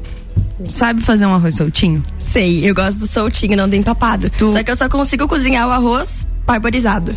Sabe 0.68 1.02
fazer 1.02 1.26
um 1.26 1.34
arroz 1.34 1.56
soltinho? 1.56 2.04
Sei, 2.18 2.68
eu 2.68 2.74
gosto 2.74 2.98
do 2.98 3.06
soltinho, 3.06 3.56
não 3.56 3.68
do 3.68 3.76
empapado. 3.76 4.30
Tu... 4.30 4.52
Só 4.52 4.62
que 4.62 4.70
eu 4.70 4.76
só 4.76 4.88
consigo 4.88 5.28
cozinhar 5.28 5.68
o 5.68 5.70
arroz 5.70 6.26
parborizado. 6.46 7.16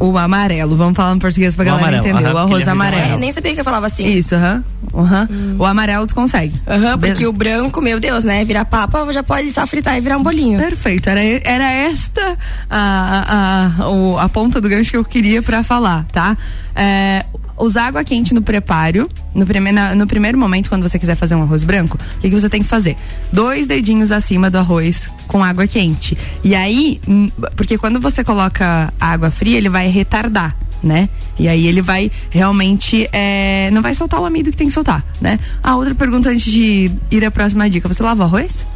O 0.00 0.16
amarelo, 0.18 0.76
vamos 0.76 0.96
falar 0.96 1.14
em 1.14 1.18
português 1.18 1.54
pra 1.54 1.62
o 1.62 1.66
galera 1.66 1.98
amarelo, 1.98 2.08
entender. 2.18 2.34
o 2.34 2.38
arroz 2.38 2.68
amarelo. 2.68 3.14
É, 3.14 3.16
nem 3.16 3.32
sabia 3.32 3.54
que 3.54 3.60
eu 3.60 3.64
falava 3.64 3.86
assim. 3.86 4.04
Isso, 4.04 4.34
aham. 4.34 4.64
Uhum. 4.92 5.26
Hum. 5.30 5.56
O 5.58 5.64
amarelo 5.64 6.06
tu 6.06 6.14
consegue. 6.14 6.60
Aham, 6.66 6.98
porque 6.98 7.26
o 7.26 7.32
branco, 7.32 7.80
meu 7.80 7.98
Deus, 7.98 8.24
né? 8.24 8.44
Virar 8.44 8.64
papa, 8.64 9.10
já 9.12 9.22
pode 9.22 9.50
só 9.50 9.66
fritar 9.66 9.96
e 9.96 10.00
virar 10.00 10.18
um 10.18 10.22
bolinho. 10.22 10.58
Perfeito. 10.58 11.08
Era, 11.08 11.20
era 11.22 11.70
esta 11.70 12.36
a, 12.70 13.70
a, 13.78 13.84
a, 13.84 14.24
a 14.24 14.28
ponta 14.28 14.60
do 14.60 14.68
gancho 14.68 14.90
que 14.92 14.96
eu 14.96 15.04
queria 15.04 15.42
pra 15.42 15.62
falar, 15.62 16.04
tá? 16.12 16.36
É, 16.76 17.24
usar 17.56 17.86
água 17.86 18.04
quente 18.04 18.34
no 18.34 18.42
preparo, 18.42 19.08
no, 19.34 19.46
prime, 19.46 19.72
no 19.94 20.06
primeiro 20.06 20.38
momento, 20.38 20.68
quando 20.68 20.82
você 20.82 20.98
quiser 20.98 21.16
fazer 21.16 21.34
um 21.34 21.42
arroz 21.42 21.64
branco, 21.64 21.98
o 22.16 22.20
que, 22.20 22.28
que 22.28 22.40
você 22.40 22.48
tem 22.48 22.62
que 22.62 22.68
fazer? 22.68 22.96
Dois 23.32 23.66
dedinhos 23.66 24.12
acima 24.12 24.50
do 24.50 24.58
arroz 24.58 25.08
com 25.26 25.42
água 25.42 25.66
quente. 25.66 26.16
E 26.42 26.54
aí, 26.54 27.00
hum, 27.08 27.28
porque 27.56 27.78
quando 27.78 28.00
você 28.00 28.22
coloca 28.22 28.92
água 29.00 29.30
fria, 29.30 29.56
ele 29.56 29.68
vai 29.68 29.88
retardar 29.88 30.56
né? 30.82 31.08
E 31.38 31.48
aí 31.48 31.66
ele 31.66 31.80
vai 31.80 32.12
realmente 32.28 33.08
é, 33.10 33.70
não 33.72 33.80
vai 33.80 33.94
soltar 33.94 34.20
o 34.20 34.26
amido 34.26 34.50
que 34.50 34.56
tem 34.56 34.66
que 34.66 34.72
soltar, 34.72 35.02
né? 35.18 35.40
A 35.62 35.74
outra 35.76 35.94
pergunta 35.94 36.28
antes 36.28 36.44
de 36.44 36.92
ir 37.10 37.24
à 37.24 37.30
próxima 37.30 37.68
dica, 37.70 37.88
você 37.88 38.02
lava 38.02 38.24
arroz? 38.24 38.66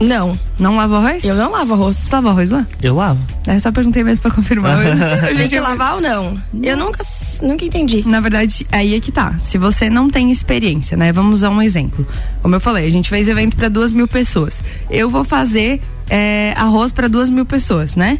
Não. 0.00 0.38
Não 0.58 0.76
lava 0.76 0.98
arroz? 0.98 1.24
Eu 1.24 1.34
não 1.34 1.50
lavo 1.52 1.72
arroz. 1.72 1.96
Você 1.96 2.14
lava 2.14 2.30
arroz 2.30 2.50
lá? 2.50 2.66
Eu 2.82 2.94
lavo. 2.94 3.20
É, 3.46 3.58
só 3.58 3.72
perguntei 3.72 4.04
mesmo 4.04 4.22
pra 4.22 4.30
confirmar. 4.30 4.78
Tem 5.36 5.48
que 5.48 5.58
lavar 5.58 5.94
ou 5.94 6.00
não? 6.00 6.38
Eu 6.62 6.76
nunca, 6.76 7.04
nunca 7.42 7.64
entendi. 7.64 8.06
Na 8.06 8.20
verdade, 8.20 8.66
aí 8.70 8.94
é 8.94 9.00
que 9.00 9.10
tá. 9.10 9.38
Se 9.40 9.56
você 9.58 9.88
não 9.88 10.10
tem 10.10 10.30
experiência, 10.30 10.96
né? 10.96 11.12
Vamos 11.12 11.34
usar 11.34 11.50
um 11.50 11.62
exemplo. 11.62 12.06
Como 12.42 12.54
eu 12.54 12.60
falei, 12.60 12.86
a 12.86 12.90
gente 12.90 13.08
fez 13.08 13.28
evento 13.28 13.56
para 13.56 13.68
duas 13.68 13.92
mil 13.92 14.06
pessoas. 14.06 14.62
Eu 14.90 15.08
vou 15.08 15.24
fazer 15.24 15.80
é, 16.10 16.52
arroz 16.56 16.92
para 16.92 17.08
duas 17.08 17.30
mil 17.30 17.46
pessoas, 17.46 17.96
né? 17.96 18.18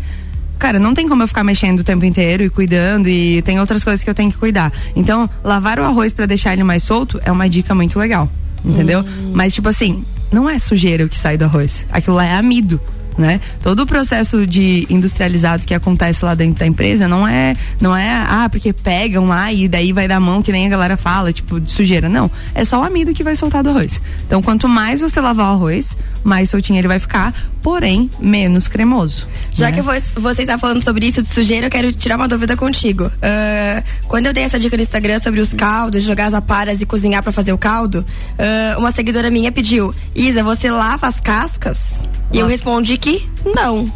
Cara, 0.58 0.78
não 0.78 0.94
tem 0.94 1.06
como 1.06 1.22
eu 1.22 1.28
ficar 1.28 1.44
mexendo 1.44 1.80
o 1.80 1.84
tempo 1.84 2.04
inteiro 2.04 2.42
e 2.42 2.48
cuidando 2.48 3.08
e 3.08 3.42
tem 3.42 3.60
outras 3.60 3.84
coisas 3.84 4.02
que 4.02 4.08
eu 4.08 4.14
tenho 4.14 4.32
que 4.32 4.38
cuidar. 4.38 4.72
Então, 4.94 5.28
lavar 5.44 5.78
o 5.78 5.84
arroz 5.84 6.14
para 6.14 6.24
deixar 6.24 6.54
ele 6.54 6.64
mais 6.64 6.82
solto 6.82 7.20
é 7.24 7.30
uma 7.30 7.48
dica 7.48 7.74
muito 7.74 7.98
legal, 7.98 8.30
entendeu? 8.64 9.00
Hum. 9.00 9.32
Mas 9.34 9.52
tipo 9.52 9.68
assim, 9.68 10.02
não 10.30 10.48
é 10.48 10.58
sujeira 10.58 11.04
o 11.04 11.08
que 11.08 11.18
sai 11.18 11.36
do 11.36 11.44
arroz. 11.44 11.86
Aquilo 11.90 12.16
lá 12.16 12.24
é 12.24 12.34
amido 12.34 12.80
né? 13.18 13.40
Todo 13.62 13.80
o 13.80 13.86
processo 13.86 14.46
de 14.46 14.86
industrializado 14.90 15.66
que 15.66 15.74
acontece 15.74 16.24
lá 16.24 16.34
dentro 16.34 16.60
da 16.60 16.66
empresa 16.66 17.08
não 17.08 17.26
é, 17.26 17.56
não 17.80 17.96
é, 17.96 18.10
ah, 18.28 18.48
porque 18.50 18.72
pegam 18.72 19.26
lá 19.26 19.52
e 19.52 19.68
daí 19.68 19.92
vai 19.92 20.06
dar 20.06 20.20
mão, 20.20 20.42
que 20.42 20.52
nem 20.52 20.66
a 20.66 20.68
galera 20.68 20.96
fala, 20.96 21.32
tipo, 21.32 21.60
de 21.60 21.70
sujeira. 21.70 22.08
Não. 22.08 22.30
É 22.54 22.64
só 22.64 22.80
o 22.80 22.84
amido 22.84 23.12
que 23.12 23.22
vai 23.22 23.34
soltar 23.34 23.62
do 23.62 23.70
arroz. 23.70 24.00
Então, 24.26 24.42
quanto 24.42 24.68
mais 24.68 25.00
você 25.00 25.20
lavar 25.20 25.48
o 25.48 25.54
arroz, 25.54 25.96
mais 26.22 26.50
soltinho 26.50 26.78
ele 26.78 26.88
vai 26.88 26.98
ficar, 26.98 27.34
porém, 27.62 28.10
menos 28.20 28.68
cremoso. 28.68 29.26
Já 29.52 29.70
né? 29.70 29.72
que 29.72 29.82
você 29.82 30.42
está 30.42 30.58
falando 30.58 30.82
sobre 30.82 31.06
isso 31.06 31.22
de 31.22 31.28
sujeira, 31.28 31.66
eu 31.66 31.70
quero 31.70 31.92
tirar 31.92 32.16
uma 32.16 32.28
dúvida 32.28 32.56
contigo. 32.56 33.06
Uh, 33.06 33.82
quando 34.06 34.26
eu 34.26 34.32
dei 34.32 34.44
essa 34.44 34.58
dica 34.58 34.76
no 34.76 34.82
Instagram 34.82 35.18
sobre 35.20 35.40
os 35.40 35.52
caldos, 35.52 36.04
jogar 36.04 36.26
as 36.26 36.34
aparas 36.34 36.80
e 36.80 36.86
cozinhar 36.86 37.22
para 37.22 37.32
fazer 37.32 37.52
o 37.52 37.58
caldo, 37.58 38.04
uh, 38.38 38.78
uma 38.78 38.92
seguidora 38.92 39.30
minha 39.30 39.50
pediu: 39.50 39.94
Isa, 40.14 40.42
você 40.42 40.70
lava 40.70 41.08
as 41.08 41.18
cascas? 41.20 42.06
E 42.32 42.38
eu 42.38 42.46
respondi 42.46 42.98
que 42.98 43.28
não. 43.44 43.90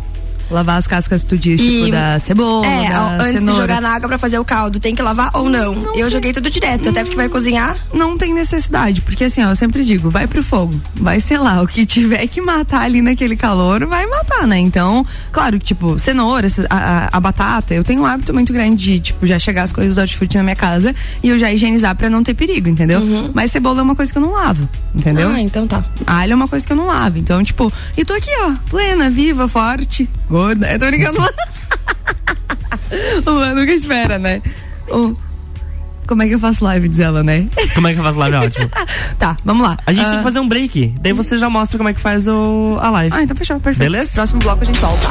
Lavar 0.50 0.76
as 0.76 0.86
cascas, 0.86 1.24
tu 1.24 1.38
diz, 1.38 1.60
tipo, 1.60 1.90
da 1.90 2.18
cebola. 2.18 2.66
É, 2.66 2.90
da 2.90 3.14
antes 3.14 3.32
cenoura. 3.34 3.52
de 3.52 3.60
jogar 3.60 3.80
na 3.80 3.90
água 3.90 4.08
pra 4.08 4.18
fazer 4.18 4.38
o 4.38 4.44
caldo, 4.44 4.80
tem 4.80 4.94
que 4.94 5.02
lavar 5.02 5.30
ou 5.34 5.48
não? 5.48 5.74
não 5.74 5.94
eu 5.94 6.06
tem, 6.06 6.10
joguei 6.10 6.32
tudo 6.32 6.50
direto, 6.50 6.88
até 6.88 7.02
porque 7.02 7.16
vai 7.16 7.28
cozinhar. 7.28 7.76
Não 7.92 8.18
tem 8.18 8.34
necessidade, 8.34 9.00
porque 9.00 9.24
assim, 9.24 9.44
ó, 9.44 9.50
eu 9.50 9.56
sempre 9.56 9.84
digo, 9.84 10.10
vai 10.10 10.26
pro 10.26 10.42
fogo, 10.42 10.80
vai, 10.94 11.20
sei 11.20 11.38
lá, 11.38 11.62
o 11.62 11.68
que 11.68 11.86
tiver 11.86 12.26
que 12.26 12.40
matar 12.40 12.82
ali 12.82 13.00
naquele 13.00 13.36
calor, 13.36 13.86
vai 13.86 14.06
matar, 14.06 14.46
né? 14.46 14.58
Então, 14.58 15.06
claro, 15.30 15.58
tipo, 15.58 15.98
cenoura, 15.98 16.48
a, 16.68 16.76
a, 16.76 17.08
a 17.16 17.20
batata, 17.20 17.74
eu 17.74 17.84
tenho 17.84 18.02
um 18.02 18.06
hábito 18.06 18.34
muito 18.34 18.52
grande 18.52 18.82
de, 18.82 19.00
tipo, 19.00 19.26
já 19.26 19.38
chegar 19.38 19.62
as 19.62 19.72
coisas 19.72 19.94
do 19.94 20.00
hortifruti 20.00 20.36
na 20.36 20.42
minha 20.42 20.56
casa 20.56 20.94
e 21.22 21.28
eu 21.28 21.38
já 21.38 21.52
higienizar 21.52 21.94
pra 21.94 22.10
não 22.10 22.24
ter 22.24 22.34
perigo, 22.34 22.68
entendeu? 22.68 23.00
Uhum. 23.00 23.30
Mas 23.34 23.52
cebola 23.52 23.80
é 23.80 23.82
uma 23.82 23.94
coisa 23.94 24.12
que 24.12 24.18
eu 24.18 24.22
não 24.22 24.32
lavo, 24.32 24.68
entendeu? 24.94 25.30
Ah, 25.30 25.40
então 25.40 25.66
tá. 25.66 25.84
Alho 26.06 26.32
é 26.32 26.34
uma 26.34 26.48
coisa 26.48 26.66
que 26.66 26.72
eu 26.72 26.76
não 26.76 26.86
lavo, 26.86 27.18
então, 27.18 27.42
tipo, 27.42 27.72
e 27.96 28.04
tô 28.04 28.14
aqui, 28.14 28.30
ó, 28.40 28.52
plena, 28.68 29.08
viva, 29.10 29.46
forte, 29.48 30.08
gorda, 30.40 30.72
eu 30.72 30.78
tô 30.78 30.86
brincando 30.86 31.18
Luan 33.26 33.54
nunca 33.54 33.72
espera, 33.72 34.18
né? 34.18 34.40
Como 36.06 36.22
é 36.22 36.26
que 36.26 36.34
eu 36.34 36.40
faço 36.40 36.64
live, 36.64 36.88
diz 36.88 36.98
ela, 36.98 37.22
né? 37.22 37.46
Como 37.74 37.86
é 37.86 37.92
que 37.92 38.00
eu 38.00 38.02
faço 38.02 38.18
live? 38.18 38.36
Ótimo. 38.38 38.70
tá, 39.18 39.36
vamos 39.44 39.62
lá. 39.62 39.78
A 39.86 39.92
gente 39.92 40.02
uh... 40.02 40.06
tem 40.06 40.14
que 40.14 40.20
ah. 40.20 40.24
fazer 40.24 40.40
um 40.40 40.48
break. 40.48 40.94
Daí 41.00 41.12
você 41.12 41.38
já 41.38 41.48
mostra 41.48 41.78
como 41.78 41.88
é 41.88 41.92
que 41.92 42.00
faz 42.00 42.26
o... 42.26 42.78
a 42.80 42.90
live. 42.90 43.16
Ah, 43.16 43.22
então 43.22 43.36
fechou, 43.36 43.60
perfeito. 43.60 43.90
Beleza? 43.90 44.12
Próximo 44.14 44.40
bloco 44.40 44.62
a 44.62 44.66
gente 44.66 44.80
volta. 44.80 45.08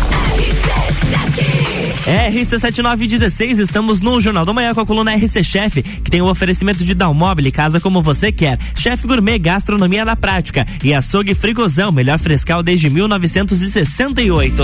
RC7916, 2.10 3.60
estamos 3.60 4.02
no 4.02 4.20
Jornal 4.20 4.44
da 4.44 4.52
Manhã 4.52 4.74
com 4.74 4.82
a 4.82 4.86
coluna 4.86 5.16
RC 5.16 5.44
Chef, 5.44 5.84
que 5.84 6.10
tem 6.10 6.22
o 6.22 6.26
oferecimento 6.26 6.84
de 6.84 6.96
Dalmobile, 6.96 7.52
casa 7.52 7.80
como 7.80 8.02
você 8.02 8.32
quer. 8.32 8.58
Chef 8.76 9.06
Gourmet, 9.06 9.38
gastronomia 9.38 10.04
na 10.04 10.16
prática. 10.16 10.66
E 10.84 10.92
açougue 10.92 11.36
frigozão, 11.36 11.92
melhor 11.92 12.18
frescal 12.18 12.64
desde 12.64 12.90
1968. 12.90 14.64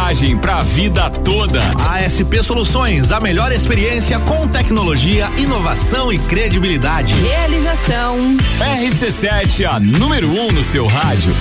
a 0.00 0.12
viagem, 0.12 0.36
pra 0.36 0.62
vida 0.62 1.10
toda. 1.10 1.60
ASP 1.90 2.42
Soluções, 2.42 3.12
a 3.12 3.20
melhor 3.20 3.52
experiência 3.52 4.18
com 4.20 4.48
tecnologia, 4.48 5.30
inovação 5.36 6.12
e 6.12 6.18
credibilidade. 6.18 7.14
Realização. 7.14 8.16
RC7, 8.58 9.66
a 9.66 9.78
número 9.78 10.28
1 10.28 10.40
um 10.40 10.52
no 10.52 10.64
seu 10.64 10.86
rádio. 10.86 11.32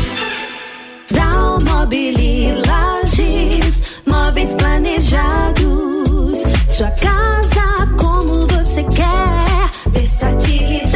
Dalmobili 1.10 2.54
Lages, 2.66 3.82
móveis 4.06 4.54
planejados. 4.56 6.40
Sua 6.68 6.92
casa 6.92 7.88
como 7.98 8.46
você 8.48 8.84
quer. 8.84 9.90
Versatilidade, 9.92 10.89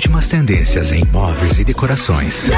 últimas 0.00 0.28
tendências 0.28 0.92
em 0.92 1.04
móveis 1.12 1.58
e 1.58 1.64
decorações. 1.64 2.48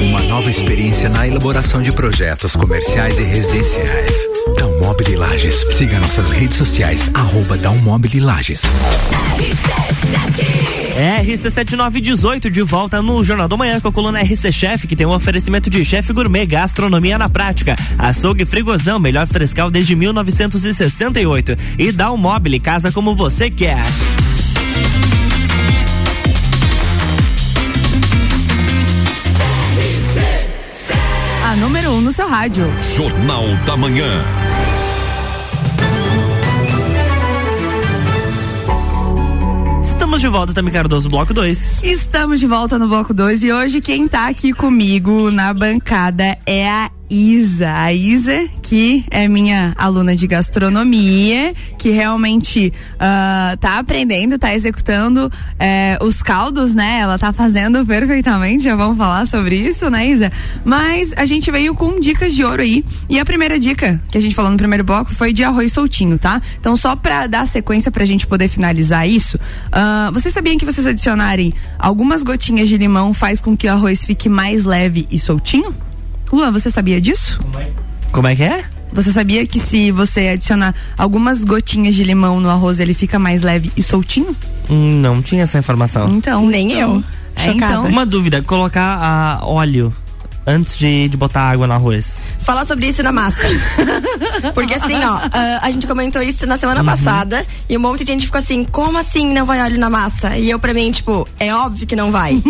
Uma 0.00 0.20
nova 0.22 0.50
experiência 0.50 1.08
na 1.08 1.28
elaboração 1.28 1.80
de 1.80 1.92
projetos 1.92 2.56
comerciais 2.56 3.20
e 3.20 3.22
residenciais. 3.22 4.16
Dalmobile 4.58 5.14
Lages. 5.14 5.64
Siga 5.76 6.00
nossas 6.00 6.28
redes 6.32 6.56
sociais, 6.56 7.08
arroba 7.14 7.56
Dalmobile 7.56 8.18
Lages. 8.18 8.62
RC7918 11.24 12.50
de 12.50 12.62
volta 12.62 13.00
no 13.00 13.22
Jornal 13.22 13.46
da 13.46 13.56
Manhã 13.56 13.80
com 13.80 13.88
a 13.88 13.92
coluna 13.92 14.20
RC 14.22 14.50
Chef, 14.50 14.88
que 14.88 14.96
tem 14.96 15.06
um 15.06 15.14
oferecimento 15.14 15.70
de 15.70 15.84
chefe 15.84 16.12
gourmet, 16.12 16.46
gastronomia 16.46 17.16
na 17.16 17.28
prática. 17.28 17.76
Açougue 17.96 18.44
Frigozão, 18.44 18.98
melhor 18.98 19.28
frescal 19.28 19.70
desde 19.70 19.94
1968. 19.94 21.56
E 21.78 21.92
Dalmobile, 21.92 22.58
casa 22.58 22.90
como 22.90 23.14
você 23.14 23.48
quer. 23.48 23.78
A 31.44 31.56
número 31.56 31.90
1 31.90 31.94
um 31.94 32.00
no 32.00 32.12
seu 32.12 32.26
rádio. 32.26 32.64
Jornal 32.96 33.44
da 33.66 33.76
Manhã. 33.76 34.24
Estamos 40.12 40.20
de 40.20 40.28
volta, 40.28 40.54
Tami 40.54 40.70
Cardoso, 40.70 41.08
bloco 41.08 41.34
2. 41.34 41.82
Estamos 41.84 42.38
de 42.38 42.46
volta 42.46 42.78
no 42.78 42.88
bloco 42.88 43.12
2 43.12 43.44
e 43.44 43.52
hoje 43.52 43.80
quem 43.80 44.08
tá 44.08 44.28
aqui 44.28 44.52
comigo 44.52 45.30
na 45.30 45.54
bancada 45.54 46.38
é 46.46 46.68
a 46.68 46.90
Isa. 47.12 47.70
A 47.76 47.92
Isa, 47.92 48.48
que 48.62 49.04
é 49.10 49.28
minha 49.28 49.74
aluna 49.76 50.16
de 50.16 50.26
gastronomia, 50.26 51.54
que 51.76 51.90
realmente 51.90 52.72
uh, 52.94 53.56
tá 53.58 53.78
aprendendo, 53.78 54.38
tá 54.38 54.54
executando 54.54 55.30
eh, 55.58 55.98
os 56.00 56.22
caldos, 56.22 56.74
né? 56.74 57.00
Ela 57.00 57.18
tá 57.18 57.30
fazendo 57.30 57.84
perfeitamente, 57.84 58.64
já 58.64 58.74
vamos 58.74 58.96
falar 58.96 59.26
sobre 59.26 59.56
isso, 59.56 59.90
né, 59.90 60.08
Isa? 60.08 60.32
Mas 60.64 61.12
a 61.14 61.26
gente 61.26 61.50
veio 61.50 61.74
com 61.74 62.00
dicas 62.00 62.32
de 62.32 62.42
ouro 62.42 62.62
aí. 62.62 62.82
E 63.10 63.20
a 63.20 63.24
primeira 63.26 63.60
dica 63.60 64.00
que 64.10 64.16
a 64.16 64.20
gente 64.20 64.34
falou 64.34 64.50
no 64.50 64.56
primeiro 64.56 64.82
bloco 64.82 65.14
foi 65.14 65.34
de 65.34 65.44
arroz 65.44 65.70
soltinho, 65.70 66.18
tá? 66.18 66.40
Então, 66.58 66.78
só 66.78 66.96
pra 66.96 67.26
dar 67.26 67.46
sequência 67.46 67.90
pra 67.90 68.06
gente 68.06 68.26
poder 68.26 68.48
finalizar 68.48 69.06
isso, 69.06 69.36
uh, 69.36 70.10
vocês 70.14 70.32
sabiam 70.32 70.56
que 70.56 70.64
vocês 70.64 70.86
adicionarem 70.86 71.52
algumas 71.78 72.22
gotinhas 72.22 72.70
de 72.70 72.78
limão 72.78 73.12
faz 73.12 73.38
com 73.38 73.54
que 73.54 73.66
o 73.66 73.70
arroz 73.70 74.02
fique 74.02 74.30
mais 74.30 74.64
leve 74.64 75.06
e 75.10 75.18
soltinho? 75.18 75.74
Luan, 76.32 76.50
você 76.50 76.70
sabia 76.70 77.00
disso? 77.00 77.38
Como 78.10 78.26
é 78.26 78.34
que 78.34 78.42
é? 78.42 78.64
Você 78.92 79.12
sabia 79.12 79.46
que 79.46 79.60
se 79.60 79.90
você 79.90 80.28
adicionar 80.28 80.74
algumas 80.98 81.44
gotinhas 81.44 81.94
de 81.94 82.04
limão 82.04 82.40
no 82.40 82.48
arroz, 82.48 82.80
ele 82.80 82.94
fica 82.94 83.18
mais 83.18 83.42
leve 83.42 83.70
e 83.76 83.82
soltinho? 83.82 84.36
Hum, 84.68 85.00
não 85.00 85.22
tinha 85.22 85.42
essa 85.42 85.58
informação. 85.58 86.08
Então. 86.08 86.46
Nem 86.46 86.72
então, 86.72 86.96
eu. 86.96 87.04
É, 87.36 87.50
então. 87.50 87.86
Uma 87.86 88.04
dúvida, 88.04 88.42
colocar 88.42 88.98
a 88.98 89.46
óleo 89.46 89.92
antes 90.46 90.76
de, 90.76 91.08
de 91.08 91.16
botar 91.16 91.42
água 91.50 91.66
no 91.66 91.72
arroz? 91.74 92.24
Falar 92.40 92.64
sobre 92.64 92.86
isso 92.88 93.02
na 93.02 93.12
massa. 93.12 93.38
Porque 94.54 94.74
assim, 94.74 94.96
ó, 95.04 95.18
ah, 95.32 95.58
a 95.62 95.70
gente 95.70 95.86
comentou 95.86 96.20
isso 96.22 96.46
na 96.46 96.54
Uhum. 96.54 96.60
semana 96.60 96.84
passada 96.84 97.46
e 97.68 97.76
um 97.76 97.80
monte 97.80 98.04
de 98.04 98.12
gente 98.12 98.26
ficou 98.26 98.38
assim, 98.40 98.64
como 98.64 98.98
assim 98.98 99.32
não 99.32 99.46
vai 99.46 99.60
óleo 99.62 99.78
na 99.78 99.88
massa? 99.90 100.36
E 100.36 100.50
eu, 100.50 100.58
pra 100.58 100.72
mim, 100.74 100.90
tipo, 100.92 101.26
é 101.38 101.54
óbvio 101.54 101.86
que 101.86 101.96
não 101.96 102.10
vai. 102.12 102.42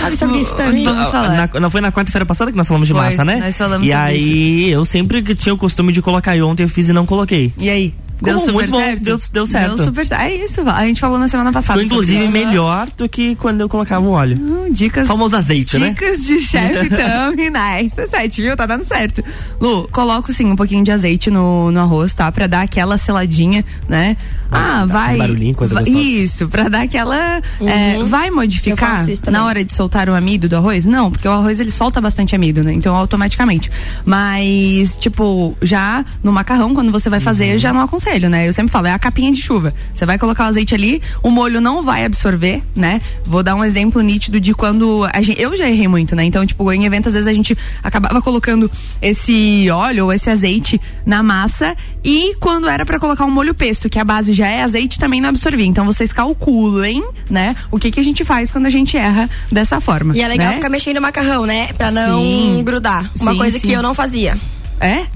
Fale 0.00 0.16
sobre 0.16 0.38
isso 0.38 0.54
também. 0.54 0.84
Vamos 0.84 1.10
falar. 1.10 1.30
Na- 1.52 1.60
não 1.60 1.70
foi 1.70 1.80
na 1.80 1.92
quarta-feira 1.92 2.24
passada 2.26 2.50
que 2.50 2.56
nós 2.56 2.66
falamos 2.66 2.88
de 2.88 2.94
Foi, 2.94 3.02
massa, 3.02 3.24
né? 3.24 3.36
nós 3.36 3.56
falamos 3.56 3.86
E 3.86 3.90
sobre 3.90 4.02
aí, 4.04 4.70
eu 4.70 4.84
sempre 4.84 5.22
que 5.22 5.34
tinha 5.34 5.54
o 5.54 5.58
costume 5.58 5.92
de 5.92 6.00
colocar 6.02 6.36
e 6.36 6.42
ontem 6.42 6.62
eu 6.64 6.68
fiz 6.68 6.88
e 6.88 6.92
não 6.92 7.06
coloquei. 7.06 7.52
E 7.58 7.68
aí? 7.70 7.94
Deu 8.22 8.34
Como? 8.34 8.46
super 8.46 8.52
Muito 8.52 8.70
bom, 8.70 8.78
certo? 8.78 9.02
deu- 9.02 9.18
deu 9.32 9.46
certo. 9.46 9.76
Deu 9.76 9.84
super 9.84 10.06
certo. 10.06 10.20
É 10.22 10.34
isso, 10.36 10.60
a 10.68 10.86
gente 10.86 11.00
falou 11.00 11.18
na 11.18 11.28
semana 11.28 11.52
passada. 11.52 11.80
Sobre 11.80 11.86
inclusive 11.94 12.28
melhor 12.28 12.86
do 12.96 13.08
que 13.08 13.34
quando 13.36 13.60
eu 13.60 13.68
colocava 13.68 14.04
o 14.06 14.10
óleo. 14.10 14.36
Hum, 14.40 14.72
Dicas. 14.72 15.06
Famoso 15.08 15.36
azeite, 15.36 15.76
né? 15.78 15.90
Dicas 15.90 16.24
de 16.24 16.40
chefe 16.40 16.88
também 16.90 17.50
na 17.50 17.80
Extra 17.82 18.06
7, 18.06 18.40
viu? 18.42 18.56
Tá 18.56 18.66
dando 18.66 18.84
certo. 18.84 19.22
Lu, 19.60 19.88
coloco 19.90 20.32
sim 20.32 20.46
um 20.46 20.56
pouquinho 20.56 20.82
de 20.84 20.90
azeite 20.92 21.30
no, 21.30 21.70
no 21.70 21.80
arroz, 21.80 22.14
tá? 22.14 22.30
Pra 22.32 22.46
dar 22.46 22.62
aquela 22.62 22.96
seladinha, 22.98 23.64
né? 23.88 24.16
Ah, 24.50 24.86
vai. 24.86 25.16
barulhinho, 25.16 25.54
coisa 25.54 25.74
vai- 25.74 25.84
gostosa. 25.84 26.04
Isso, 26.06 26.48
pra 26.48 26.68
dar 26.68 26.82
aquela. 26.82 27.42
é, 27.60 28.02
vai 28.04 28.28
Eu 28.28 28.34
modificar 28.36 28.98
faço 28.98 29.10
isso 29.10 29.22
também. 29.24 29.40
na 29.40 29.46
hora 29.46 29.64
de 29.64 29.72
soltar 29.74 30.08
o 30.08 30.14
amido 30.14 30.48
do 30.48 30.56
arroz? 30.56 30.86
Não, 30.86 31.10
porque 31.10 31.26
o 31.26 31.32
arroz 31.32 31.58
ele 31.58 31.70
solta 31.72 32.00
bastante 32.00 32.34
amido, 32.36 32.62
né? 32.62 32.72
Então 32.72 32.94
automaticamente. 32.94 33.70
Mas, 34.06 34.96
tipo, 34.98 35.56
já 35.60 36.04
no 36.22 36.32
macarrão, 36.32 36.72
quando 36.74 36.92
você 36.92 37.10
vai 37.10 37.18
fazer, 37.20 37.46
Uhum. 37.46 37.50
eu 37.54 37.58
já 37.58 37.72
não 37.72 37.80
aconselho, 37.80 38.03
né? 38.28 38.46
Eu 38.46 38.52
sempre 38.52 38.72
falo, 38.72 38.86
é 38.86 38.92
a 38.92 38.98
capinha 38.98 39.32
de 39.32 39.40
chuva. 39.40 39.74
Você 39.94 40.04
vai 40.04 40.18
colocar 40.18 40.44
o 40.44 40.46
azeite 40.48 40.74
ali, 40.74 41.02
o 41.22 41.30
molho 41.30 41.60
não 41.60 41.82
vai 41.82 42.04
absorver, 42.04 42.62
né? 42.74 43.00
Vou 43.24 43.42
dar 43.42 43.54
um 43.54 43.64
exemplo 43.64 44.00
nítido 44.00 44.40
de 44.40 44.54
quando 44.54 45.08
a 45.12 45.22
gente, 45.22 45.40
eu 45.40 45.56
já 45.56 45.68
errei 45.68 45.88
muito, 45.88 46.14
né? 46.14 46.24
Então, 46.24 46.44
tipo, 46.46 46.70
em 46.72 46.84
eventos 46.84 47.08
às 47.08 47.14
vezes 47.14 47.28
a 47.28 47.32
gente 47.32 47.56
acabava 47.82 48.20
colocando 48.20 48.70
esse 49.00 49.68
óleo 49.70 50.04
ou 50.04 50.12
esse 50.12 50.30
azeite 50.30 50.80
na 51.04 51.22
massa 51.22 51.76
e 52.04 52.34
quando 52.40 52.68
era 52.68 52.84
pra 52.84 52.98
colocar 52.98 53.24
um 53.24 53.30
molho 53.30 53.54
pesto, 53.54 53.88
que 53.88 53.98
a 53.98 54.04
base 54.04 54.32
já 54.32 54.48
é 54.48 54.62
azeite, 54.62 54.98
também 54.98 55.20
não 55.20 55.30
absorvia. 55.30 55.66
Então, 55.66 55.84
vocês 55.84 56.12
calculem, 56.12 57.02
né? 57.28 57.56
O 57.70 57.78
que 57.78 57.90
que 57.90 58.00
a 58.00 58.04
gente 58.04 58.24
faz 58.24 58.50
quando 58.50 58.66
a 58.66 58.70
gente 58.70 58.96
erra 58.96 59.28
dessa 59.50 59.80
forma. 59.80 60.16
E 60.16 60.20
é 60.20 60.28
legal 60.28 60.48
né? 60.48 60.54
ficar 60.54 60.68
mexendo 60.68 60.98
o 60.98 61.02
macarrão, 61.02 61.46
né? 61.46 61.72
Pra 61.72 61.90
não 61.90 62.20
Sim. 62.20 62.62
grudar. 62.64 63.10
Uma 63.20 63.32
Sim, 63.32 63.38
coisa 63.38 63.58
sim. 63.58 63.66
que 63.66 63.72
eu 63.72 63.82
não 63.82 63.94
fazia. 63.94 64.36
É? 64.80 65.06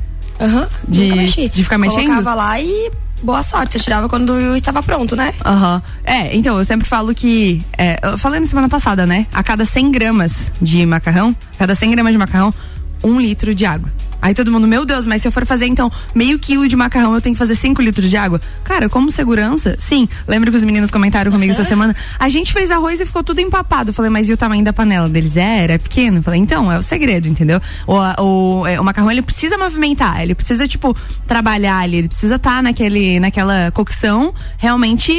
Aham. 0.40 0.68
De- 0.87 1.02
nunca 1.04 1.16
mexi. 1.16 1.49
de 1.49 1.64
ficar 1.64 1.78
mexendo? 1.78 2.07
Colocava 2.07 2.35
lá 2.35 2.61
e 2.61 2.90
boa 3.23 3.42
sorte. 3.42 3.73
Você 3.73 3.80
tirava 3.80 4.09
quando 4.09 4.33
eu 4.35 4.57
estava 4.57 4.83
pronto, 4.83 5.16
né? 5.16 5.33
Aham. 5.45 5.83
É, 6.04 6.37
então, 6.37 6.59
eu 6.59 6.64
sempre 6.64 6.88
falo 6.88 7.14
que. 7.14 7.62
É, 7.76 7.99
eu 8.02 8.16
falei 8.18 8.40
na 8.40 8.47
semana 8.47 8.68
passada, 8.68 9.07
né? 9.07 9.26
A 9.33 9.42
cada 9.42 9.64
100 9.64 9.90
gramas 9.90 10.52
de 10.62 10.85
macarrão, 10.87 11.35
a 11.54 11.59
cada 11.59 11.75
100 11.75 11.90
gramas 11.90 12.12
de 12.12 12.18
macarrão, 12.18 12.52
um 13.02 13.21
litro 13.21 13.54
de 13.54 13.64
água. 13.66 13.90
Aí 14.20 14.34
todo 14.34 14.50
mundo, 14.50 14.66
meu 14.66 14.84
Deus, 14.84 15.06
mas 15.06 15.22
se 15.22 15.28
eu 15.28 15.32
for 15.32 15.46
fazer 15.46 15.66
então 15.66 15.90
meio 16.14 16.38
quilo 16.38 16.68
de 16.68 16.76
macarrão, 16.76 17.14
eu 17.14 17.20
tenho 17.20 17.34
que 17.34 17.38
fazer 17.38 17.54
5 17.54 17.80
litros 17.80 18.10
de 18.10 18.16
água? 18.16 18.40
Cara, 18.64 18.88
como 18.88 19.10
segurança, 19.10 19.76
sim. 19.78 20.08
Lembra 20.26 20.50
que 20.50 20.56
os 20.56 20.64
meninos 20.64 20.90
comentaram 20.90 21.30
comigo 21.30 21.52
essa 21.52 21.64
semana? 21.64 21.94
A 22.18 22.28
gente 22.28 22.52
fez 22.52 22.70
arroz 22.70 23.00
e 23.00 23.06
ficou 23.06 23.22
tudo 23.22 23.40
empapado. 23.40 23.90
Eu 23.90 23.94
falei, 23.94 24.10
mas 24.10 24.28
e 24.28 24.32
o 24.32 24.37
tamanho 24.37 24.64
da 24.64 24.72
panela 24.72 25.08
deles? 25.08 25.37
É, 25.37 25.64
era 25.64 25.78
pequeno. 25.78 26.18
Eu 26.18 26.22
falei, 26.22 26.40
então, 26.40 26.70
é 26.70 26.78
o 26.78 26.82
segredo, 26.82 27.28
entendeu? 27.28 27.60
O, 27.87 27.94
o, 28.22 28.66
é, 28.66 28.80
o 28.80 28.84
macarrão, 28.84 29.10
ele 29.10 29.22
precisa 29.22 29.56
movimentar, 29.56 30.20
ele 30.20 30.34
precisa, 30.34 30.66
tipo, 30.66 30.96
trabalhar 31.26 31.78
ali, 31.78 31.98
ele 31.98 32.08
precisa 32.08 32.37
estar 32.37 32.62
naquele, 32.62 33.20
naquela 33.20 33.70
cocção 33.70 34.34
realmente, 34.56 35.12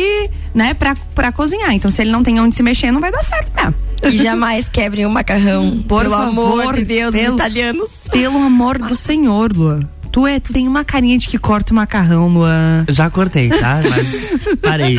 né, 0.53 0.73
pra, 0.73 0.95
pra 1.15 1.31
cozinhar. 1.31 1.73
Então, 1.73 1.89
se 1.89 2.01
ele 2.01 2.11
não 2.11 2.23
tem 2.23 2.39
onde 2.39 2.55
se 2.55 2.63
mexer, 2.63 2.91
não 2.91 3.01
vai 3.01 3.11
dar 3.11 3.23
certo 3.23 3.51
mesmo. 3.55 3.88
E 4.03 4.17
jamais 4.17 4.67
quebrem 4.69 5.05
o 5.05 5.09
macarrão. 5.09 5.83
Por 5.87 6.03
pelo 6.03 6.15
favor, 6.15 6.61
amor 6.61 6.75
de 6.75 6.85
Deus, 6.85 7.11
pelo- 7.11 7.35
italianos. 7.35 7.89
Pelo 8.11 8.37
amor 8.37 8.77
do 8.77 8.95
Senhor, 8.95 9.51
Lua. 9.55 9.79
Tu, 10.11 10.25
é, 10.25 10.39
tu 10.39 10.51
tem 10.51 10.67
uma 10.67 10.83
carinha 10.83 11.15
de 11.19 11.29
que 11.29 11.37
corta 11.37 11.71
o 11.71 11.75
macarrão, 11.75 12.27
Luan. 12.29 12.83
Já 12.89 13.11
cortei, 13.11 13.47
tá? 13.49 13.79
Mas 13.87 14.33
parei. 14.59 14.97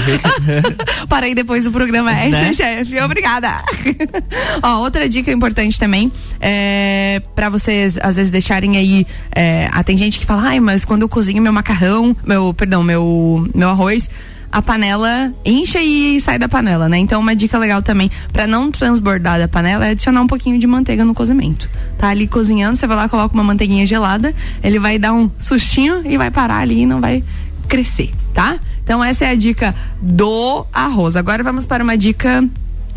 Parei 1.08 1.34
depois 1.34 1.64
do 1.64 1.72
programa 1.72 2.12
é 2.12 2.28
Né? 2.28 2.50
esse, 2.50 2.62
chefe. 2.62 3.00
Obrigada. 3.00 3.60
Ó, 4.62 4.78
outra 4.78 5.08
dica 5.08 5.32
importante 5.32 5.80
também 5.80 6.12
é 6.40 7.20
para 7.34 7.48
vocês 7.48 7.98
às 8.00 8.14
vezes 8.14 8.30
deixarem 8.30 8.76
aí. 8.76 9.04
É, 9.34 9.68
ah, 9.72 9.82
tem 9.82 9.96
gente 9.96 10.20
que 10.20 10.26
fala, 10.26 10.42
ai, 10.42 10.60
mas 10.60 10.84
quando 10.84 11.02
eu 11.02 11.08
cozinho 11.08 11.42
meu 11.42 11.52
macarrão, 11.52 12.14
meu, 12.24 12.54
perdão, 12.54 12.84
meu, 12.84 13.48
meu 13.52 13.68
arroz. 13.70 14.08
A 14.52 14.60
panela 14.60 15.32
incha 15.44 15.80
e 15.80 16.20
sai 16.20 16.38
da 16.38 16.48
panela, 16.48 16.88
né? 16.88 16.98
Então, 16.98 17.20
uma 17.20 17.36
dica 17.36 17.56
legal 17.56 17.82
também 17.82 18.10
para 18.32 18.46
não 18.46 18.70
transbordar 18.70 19.38
da 19.38 19.46
panela 19.46 19.86
é 19.86 19.90
adicionar 19.90 20.20
um 20.22 20.26
pouquinho 20.26 20.58
de 20.58 20.66
manteiga 20.66 21.04
no 21.04 21.14
cozimento. 21.14 21.70
Tá 21.96 22.08
ali 22.08 22.26
cozinhando, 22.26 22.76
você 22.76 22.86
vai 22.86 22.96
lá, 22.96 23.08
coloca 23.08 23.32
uma 23.32 23.44
manteiguinha 23.44 23.86
gelada, 23.86 24.34
ele 24.62 24.78
vai 24.78 24.98
dar 24.98 25.12
um 25.12 25.30
sustinho 25.38 26.02
e 26.04 26.18
vai 26.18 26.30
parar 26.30 26.58
ali 26.58 26.80
e 26.80 26.86
não 26.86 27.00
vai 27.00 27.22
crescer, 27.68 28.10
tá? 28.34 28.58
Então 28.82 29.04
essa 29.04 29.24
é 29.24 29.30
a 29.30 29.34
dica 29.36 29.74
do 30.02 30.66
arroz. 30.72 31.14
Agora 31.14 31.44
vamos 31.44 31.64
para 31.64 31.84
uma 31.84 31.96
dica 31.96 32.44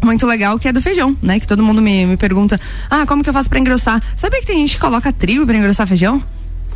muito 0.03 0.25
legal 0.25 0.57
que 0.57 0.67
é 0.67 0.73
do 0.73 0.81
feijão, 0.81 1.15
né? 1.21 1.39
Que 1.39 1.47
todo 1.47 1.61
mundo 1.61 1.81
me, 1.81 2.05
me 2.05 2.17
pergunta: 2.17 2.59
"Ah, 2.89 3.05
como 3.05 3.23
que 3.23 3.29
eu 3.29 3.33
faço 3.33 3.47
para 3.47 3.59
engrossar?". 3.59 4.01
Sabia 4.15 4.39
que 4.41 4.47
tem 4.47 4.57
gente 4.57 4.73
que 4.73 4.81
coloca 4.81 5.13
trigo 5.13 5.45
para 5.45 5.55
engrossar 5.55 5.85
feijão? 5.87 6.21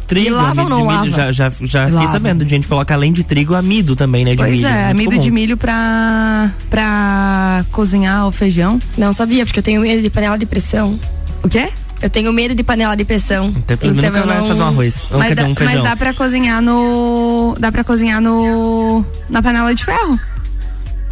Trigo, 0.08 0.28
E 0.28 0.30
lava 0.32 0.63
ou 0.63 0.70
não 0.70 0.86
lava? 0.86 1.10
já, 1.10 1.32
já, 1.34 1.50
já 1.50 1.82
fiquei 1.86 1.91
Lava. 1.91 2.12
sabendo 2.12 2.46
de 2.46 2.50
gente 2.52 2.67
colocar 2.67 2.96
além 2.96 3.12
de 3.12 3.24
trigo, 3.26 3.54
amido 3.54 3.93
também, 3.96 4.24
né? 4.24 4.32
De 4.32 4.38
pois 4.38 4.52
milho. 4.54 4.65
é, 4.67 4.72
muito 4.86 4.91
amido 4.91 5.10
comum. 5.12 5.22
de 5.22 5.32
milho 5.32 5.58
pra 5.58 6.52
para 6.70 7.65
cozinhar 7.72 8.26
o 8.28 8.32
feijão. 8.32 8.80
Não 8.98 9.12
sabia, 9.12 9.46
porque 9.46 9.60
eu 9.60 9.63
tenho 9.63 9.82
medo 9.82 10.02
de 10.02 10.10
panela 10.10 10.38
de 10.38 10.46
pressão. 10.46 10.98
O 11.43 11.50
quê? 11.50 11.70
Eu 12.02 12.10
tenho 12.10 12.32
medo 12.32 12.54
de 12.56 12.63
panela 12.63 12.96
de 12.96 13.04
pressão. 13.04 13.48
Então, 13.56 13.76
pelo 13.76 13.96
menos 13.96 14.06
nunca 14.12 14.20
eu 14.20 14.28
vai 14.28 14.38
não- 14.38 14.48
fazer 14.48 14.62
um 14.62 14.65
arroz. 14.67 14.96
Ou 15.12 15.17
Mas 15.20 15.28
quer 15.30 15.36
dá, 15.36 15.41
dizer, 15.43 15.52
um 15.52 15.56
mas 15.65 15.72
feijão. 15.72 15.84
dá 15.84 15.96
pra 15.96 16.13
cozinhar 16.13 16.62
no 16.62 17.56
dá 17.60 17.72
para 17.72 17.84
cozinhar 17.84 18.22
no 18.22 19.04
na 19.30 19.41
panela 19.41 19.74
de 19.76 19.84
ferro. 19.84 20.20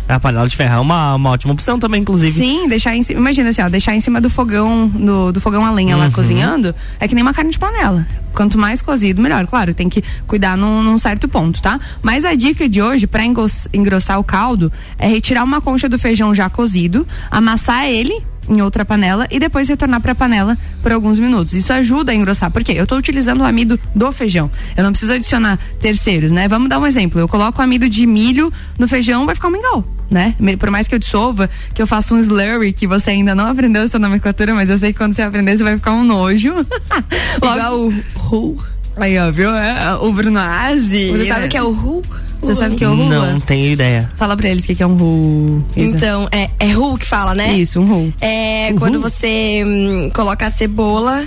A 0.07 0.19
panela 0.19 0.47
de 0.47 0.55
ferro 0.55 0.75
é 0.75 0.79
uma, 0.79 1.15
uma 1.15 1.31
ótima 1.31 1.51
opção 1.53 1.79
também, 1.79 2.01
inclusive. 2.01 2.37
Sim, 2.39 2.67
deixar 2.67 2.95
em 2.95 3.01
cima. 3.01 3.19
Imagina 3.19 3.49
assim, 3.49 3.61
ó, 3.63 3.69
deixar 3.69 3.95
em 3.95 3.99
cima 3.99 4.21
do 4.21 4.29
fogão, 4.29 4.87
do, 4.87 5.31
do 5.31 5.41
fogão 5.41 5.65
a 5.65 5.71
lenha 5.71 5.95
Uhum. 5.95 6.03
lá 6.03 6.11
cozinhando, 6.11 6.75
é 6.99 7.07
que 7.07 7.15
nem 7.15 7.23
uma 7.23 7.33
carne 7.33 7.49
de 7.51 7.57
panela. 7.57 8.05
Quanto 8.31 8.55
mais 8.57 8.83
cozido, 8.83 9.19
melhor. 9.19 9.47
Claro, 9.47 9.73
tem 9.73 9.89
que 9.89 10.03
cuidar 10.27 10.55
num, 10.55 10.83
num 10.83 10.99
certo 10.99 11.27
ponto, 11.27 11.59
tá? 11.59 11.79
Mas 12.03 12.23
a 12.23 12.35
dica 12.35 12.69
de 12.69 12.81
hoje, 12.83 13.07
pra 13.07 13.25
engos- 13.25 13.67
engrossar 13.73 14.19
o 14.19 14.23
caldo, 14.23 14.71
é 14.99 15.07
retirar 15.07 15.43
uma 15.43 15.59
concha 15.59 15.89
do 15.89 15.97
feijão 15.97 16.35
já 16.35 16.49
cozido, 16.51 17.07
amassar 17.31 17.85
ele 17.85 18.21
em 18.47 18.61
outra 18.61 18.85
panela 18.85 19.25
e 19.31 19.39
depois 19.39 19.67
retornar 19.67 19.99
para 20.01 20.11
a 20.11 20.15
panela 20.15 20.55
por 20.83 20.91
alguns 20.91 21.17
minutos. 21.17 21.55
Isso 21.55 21.73
ajuda 21.73 22.11
a 22.11 22.15
engrossar, 22.15 22.51
porque 22.51 22.73
eu 22.73 22.83
estou 22.83 22.95
utilizando 22.99 23.41
o 23.41 23.43
amido 23.43 23.79
do 23.95 24.11
feijão. 24.11 24.51
Eu 24.77 24.83
não 24.83 24.91
preciso 24.91 25.13
adicionar 25.13 25.57
terceiros, 25.81 26.31
né? 26.31 26.47
Vamos 26.47 26.69
dar 26.69 26.77
um 26.77 26.85
exemplo. 26.85 27.19
Eu 27.19 27.27
coloco 27.27 27.59
o 27.59 27.63
amido 27.63 27.89
de 27.89 28.05
milho 28.05 28.53
no 28.77 28.87
feijão, 28.87 29.25
vai 29.25 29.33
ficar 29.33 29.47
um 29.47 29.51
mingau, 29.51 29.83
né? 30.09 30.35
Por 30.59 30.69
mais 30.69 30.87
que 30.87 30.95
eu 30.95 30.99
dissolva, 30.99 31.49
que 31.73 31.81
eu 31.81 31.87
faça 31.87 32.13
um 32.13 32.19
slurry, 32.19 32.73
que 32.73 32.87
você 32.87 33.11
ainda 33.11 33.33
não 33.33 33.47
aprendeu 33.47 33.83
essa 33.83 33.99
nomenclatura, 33.99 34.53
mas 34.53 34.69
eu 34.69 34.77
sei 34.77 34.93
que 34.93 34.99
quando 34.99 35.13
você 35.13 35.21
aprender, 35.21 35.57
você 35.57 35.63
vai 35.63 35.75
ficar 35.75 35.93
um 35.93 36.03
nojo. 36.03 36.53
Igual 37.37 37.79
o 37.79 37.93
Ru. 38.15 38.63
Aí, 38.97 39.17
ó, 39.19 39.31
viu? 39.31 39.53
É, 39.53 39.95
o 39.95 40.11
Bruno 40.13 40.39
Azi. 40.39 41.11
Você 41.11 41.27
sabe 41.27 41.47
o 41.47 41.49
que 41.49 41.57
é 41.57 41.63
o 41.63 41.71
Ru? 41.71 42.01
Você 42.41 42.55
sabe 42.55 42.75
o 42.75 42.77
que 42.77 42.83
é 42.83 42.89
o 42.89 42.95
Ru? 42.95 43.05
Não 43.05 43.39
tenho 43.39 43.71
ideia. 43.71 44.09
Fala 44.17 44.37
pra 44.37 44.47
eles 44.47 44.63
o 44.63 44.67
que 44.67 44.75
que 44.75 44.83
é 44.83 44.87
um 44.87 44.95
Ru. 44.95 45.63
Isa. 45.75 45.97
Então, 45.97 46.29
é, 46.31 46.49
é 46.59 46.71
Ru 46.71 46.97
que 46.97 47.05
fala, 47.05 47.33
né? 47.33 47.53
Isso, 47.53 47.79
um 47.79 47.85
Ru. 47.85 48.13
É 48.21 48.73
quando 48.77 49.01
você 49.01 49.63
hum, 49.65 50.11
coloca 50.13 50.45
a 50.45 50.51
cebola 50.51 51.25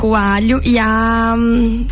com 0.00 0.14
alho 0.14 0.62
e 0.64 0.78
a 0.78 1.34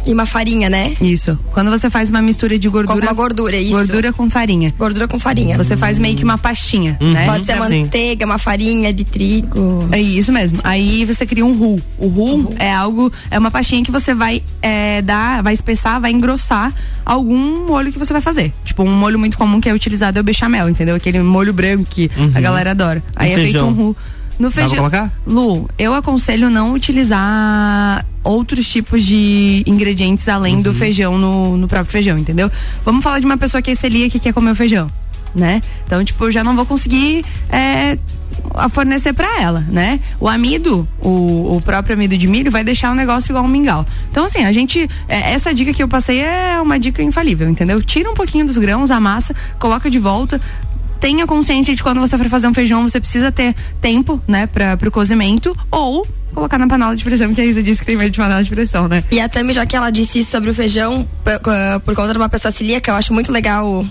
e 0.06 0.12
uma 0.14 0.24
farinha, 0.24 0.70
né? 0.70 0.96
Isso. 0.98 1.38
Quando 1.52 1.70
você 1.70 1.90
faz 1.90 2.08
uma 2.08 2.22
mistura 2.22 2.58
de 2.58 2.66
Com 2.68 2.72
gordura. 2.78 2.94
alguma 2.94 3.12
gordura, 3.12 3.56
isso. 3.58 3.70
Gordura 3.72 4.14
com 4.14 4.30
farinha. 4.30 4.72
Gordura 4.78 5.06
com 5.06 5.18
farinha. 5.18 5.58
Você 5.58 5.76
faz 5.76 5.98
meio 5.98 6.16
que 6.16 6.24
uma 6.24 6.38
pastinha, 6.38 6.96
Uhum. 7.02 7.12
né? 7.12 7.26
Pode 7.26 7.44
ser 7.44 7.52
Sim. 7.52 7.58
manteiga, 7.82 8.24
uma 8.24 8.38
farinha 8.38 8.94
de 8.94 9.04
trigo. 9.04 9.86
É 9.92 10.00
isso 10.00 10.32
mesmo. 10.32 10.58
Aí 10.64 11.04
você 11.04 11.26
cria 11.26 11.44
um 11.44 11.52
roux. 11.52 11.82
O 11.98 12.08
roux 12.08 12.54
é 12.58 12.72
algo, 12.72 13.12
é 13.30 13.38
uma 13.38 13.50
pastinha 13.50 13.84
que 13.84 13.90
você 13.90 14.14
vai 14.14 14.42
é, 14.62 15.02
dar, 15.02 15.42
vai 15.42 15.52
espessar, 15.52 16.00
vai 16.00 16.10
engrossar 16.10 16.72
algum 17.04 17.66
molho 17.66 17.92
que 17.92 17.98
você 17.98 18.14
vai 18.14 18.22
fazer. 18.22 18.54
Tipo, 18.64 18.84
um 18.84 18.90
molho 18.90 19.18
muito 19.18 19.36
comum 19.36 19.60
que 19.60 19.68
é 19.68 19.74
utilizado 19.74 20.18
é 20.18 20.20
o 20.22 20.24
bechamel, 20.24 20.70
entendeu? 20.70 20.94
Aquele 20.96 21.20
molho 21.22 21.52
branco 21.52 21.84
que 21.90 22.10
a 22.34 22.40
galera 22.40 22.70
adora. 22.70 23.02
Aí 23.16 23.32
é 23.32 23.34
feijão. 23.34 23.66
feito 23.66 23.80
um 23.80 23.84
roux. 23.84 23.96
No 24.38 24.50
feijão. 24.50 24.78
colocar? 24.78 25.12
Lu, 25.26 25.68
eu 25.78 25.92
aconselho 25.94 26.48
não 26.48 26.72
utilizar 26.72 28.06
outros 28.22 28.70
tipos 28.70 29.04
de 29.04 29.64
ingredientes 29.66 30.28
além 30.28 30.60
do 30.60 30.72
feijão 30.72 31.18
no, 31.18 31.56
no 31.56 31.66
próprio 31.66 31.90
feijão, 31.90 32.18
entendeu? 32.18 32.50
Vamos 32.84 33.02
falar 33.02 33.18
de 33.18 33.26
uma 33.26 33.36
pessoa 33.36 33.60
que 33.60 33.70
é 33.70 33.74
celíaca 33.74 34.10
que 34.10 34.20
quer 34.20 34.32
comer 34.32 34.52
o 34.52 34.54
feijão, 34.54 34.90
né? 35.34 35.60
Então, 35.86 36.04
tipo, 36.04 36.24
eu 36.24 36.30
já 36.30 36.44
não 36.44 36.54
vou 36.54 36.64
conseguir 36.66 37.24
é, 37.50 37.98
a 38.54 38.68
fornecer 38.68 39.12
pra 39.12 39.40
ela, 39.40 39.60
né? 39.68 40.00
O 40.20 40.28
amido, 40.28 40.86
o, 41.00 41.56
o 41.56 41.60
próprio 41.64 41.94
amido 41.94 42.16
de 42.16 42.26
milho 42.26 42.50
vai 42.50 42.62
deixar 42.64 42.90
o 42.90 42.94
negócio 42.94 43.30
igual 43.30 43.44
um 43.44 43.48
mingau. 43.48 43.86
Então, 44.10 44.24
assim, 44.24 44.44
a 44.44 44.52
gente, 44.52 44.88
é, 45.08 45.32
essa 45.32 45.54
dica 45.54 45.72
que 45.72 45.82
eu 45.82 45.88
passei 45.88 46.20
é 46.20 46.60
uma 46.60 46.78
dica 46.78 47.02
infalível, 47.02 47.48
entendeu? 47.48 47.82
Tira 47.82 48.10
um 48.10 48.14
pouquinho 48.14 48.46
dos 48.46 48.58
grãos, 48.58 48.90
amassa, 48.90 49.34
coloca 49.58 49.90
de 49.90 49.98
volta, 49.98 50.40
tenha 51.00 51.26
consciência 51.26 51.74
de 51.74 51.82
quando 51.82 52.00
você 52.00 52.16
for 52.16 52.28
fazer 52.28 52.46
um 52.46 52.54
feijão, 52.54 52.88
você 52.88 53.00
precisa 53.00 53.30
ter 53.32 53.54
tempo, 53.80 54.20
né, 54.26 54.46
para 54.46 54.76
pro 54.76 54.90
cozimento 54.90 55.56
ou 55.70 56.06
colocar 56.34 56.58
na 56.58 56.66
panela 56.66 56.94
de 56.94 57.04
pressão, 57.04 57.34
que 57.34 57.40
a 57.40 57.44
Isa 57.44 57.62
disse 57.62 57.80
que 57.80 57.86
tem 57.86 57.96
medo 57.96 58.10
de 58.10 58.18
panela 58.18 58.42
de 58.42 58.50
pressão, 58.50 58.86
né? 58.86 59.02
E 59.10 59.18
a 59.20 59.28
Tami, 59.28 59.52
já 59.52 59.66
que 59.66 59.74
ela 59.74 59.90
disse 59.90 60.24
sobre 60.24 60.50
o 60.50 60.54
feijão, 60.54 61.08
por, 61.84 61.94
conta 61.94 62.12
de 62.12 62.18
uma 62.18 62.28
pessoa 62.28 62.52
celíaca, 62.52 62.90
eu 62.90 62.94
acho 62.94 63.12
muito 63.12 63.32
legal 63.32 63.84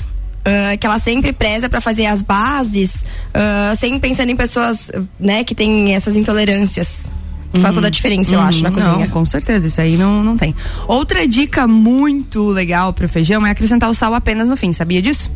Uh, 0.47 0.77
que 0.79 0.87
ela 0.87 0.97
sempre 0.97 1.33
preza 1.33 1.67
para 1.67 1.81
fazer 1.81 2.05
as 2.05 2.21
bases, 2.21 2.95
uh, 2.95 3.77
sempre 3.77 3.99
pensando 3.99 4.29
em 4.29 4.35
pessoas, 4.37 4.89
né, 5.19 5.43
que 5.43 5.53
têm 5.53 5.93
essas 5.93 6.15
intolerâncias. 6.15 7.03
Uhum. 7.53 7.59
Faz 7.59 7.75
toda 7.75 7.87
a 7.87 7.89
diferença, 7.89 8.33
eu 8.33 8.39
acho, 8.39 8.63
na 8.63 8.71
cozinha. 8.71 8.97
Não, 8.97 9.07
com 9.09 9.25
certeza, 9.25 9.67
isso 9.67 9.81
aí 9.81 9.97
não, 9.97 10.23
não 10.23 10.37
tem. 10.37 10.55
Outra 10.87 11.27
dica 11.27 11.67
muito 11.67 12.47
legal 12.47 12.93
pro 12.93 13.09
feijão 13.09 13.45
é 13.45 13.51
acrescentar 13.51 13.89
o 13.89 13.93
sal 13.93 14.13
apenas 14.13 14.47
no 14.47 14.55
fim, 14.55 14.71
sabia 14.71 15.01
disso? 15.01 15.29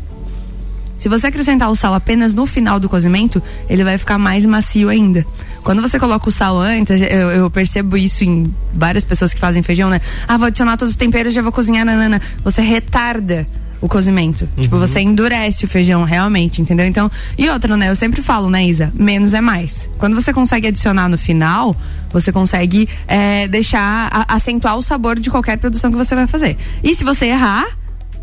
Se 1.02 1.08
você 1.08 1.26
acrescentar 1.26 1.68
o 1.68 1.74
sal 1.74 1.94
apenas 1.94 2.32
no 2.32 2.46
final 2.46 2.78
do 2.78 2.88
cozimento, 2.88 3.42
ele 3.68 3.82
vai 3.82 3.98
ficar 3.98 4.18
mais 4.18 4.46
macio 4.46 4.88
ainda. 4.88 5.26
Quando 5.64 5.82
você 5.82 5.98
coloca 5.98 6.28
o 6.28 6.30
sal 6.30 6.56
antes, 6.56 7.02
eu, 7.02 7.28
eu, 7.28 7.50
percebo 7.50 7.96
isso 7.96 8.22
em 8.22 8.54
várias 8.72 9.04
pessoas 9.04 9.34
que 9.34 9.40
fazem 9.40 9.64
feijão, 9.64 9.90
né? 9.90 10.00
Ah, 10.28 10.36
vou 10.36 10.46
adicionar 10.46 10.76
todos 10.76 10.92
os 10.92 10.96
temperos, 10.96 11.34
já 11.34 11.42
vou 11.42 11.50
cozinhar, 11.50 11.84
nanana. 11.84 12.22
Você 12.44 12.62
retarda 12.62 13.48
o 13.80 13.88
cozimento. 13.88 14.48
Uhum. 14.56 14.62
Tipo, 14.62 14.78
você 14.78 15.00
endurece 15.00 15.64
o 15.64 15.68
feijão 15.68 16.04
realmente, 16.04 16.62
entendeu? 16.62 16.86
Então, 16.86 17.10
e 17.36 17.50
outra, 17.50 17.76
né? 17.76 17.90
Eu 17.90 17.96
sempre 17.96 18.22
falo, 18.22 18.48
né, 18.48 18.64
Isa? 18.64 18.92
Menos 18.94 19.34
é 19.34 19.40
mais. 19.40 19.90
Quando 19.98 20.14
você 20.14 20.32
consegue 20.32 20.68
adicionar 20.68 21.08
no 21.08 21.18
final, 21.18 21.76
você 22.12 22.30
consegue 22.30 22.88
é, 23.08 23.48
deixar, 23.48 24.08
a, 24.12 24.36
acentuar 24.36 24.78
o 24.78 24.82
sabor 24.82 25.18
de 25.18 25.28
qualquer 25.30 25.58
produção 25.58 25.90
que 25.90 25.96
você 25.96 26.14
vai 26.14 26.28
fazer. 26.28 26.56
E 26.80 26.94
se 26.94 27.02
você 27.02 27.26
errar, 27.26 27.66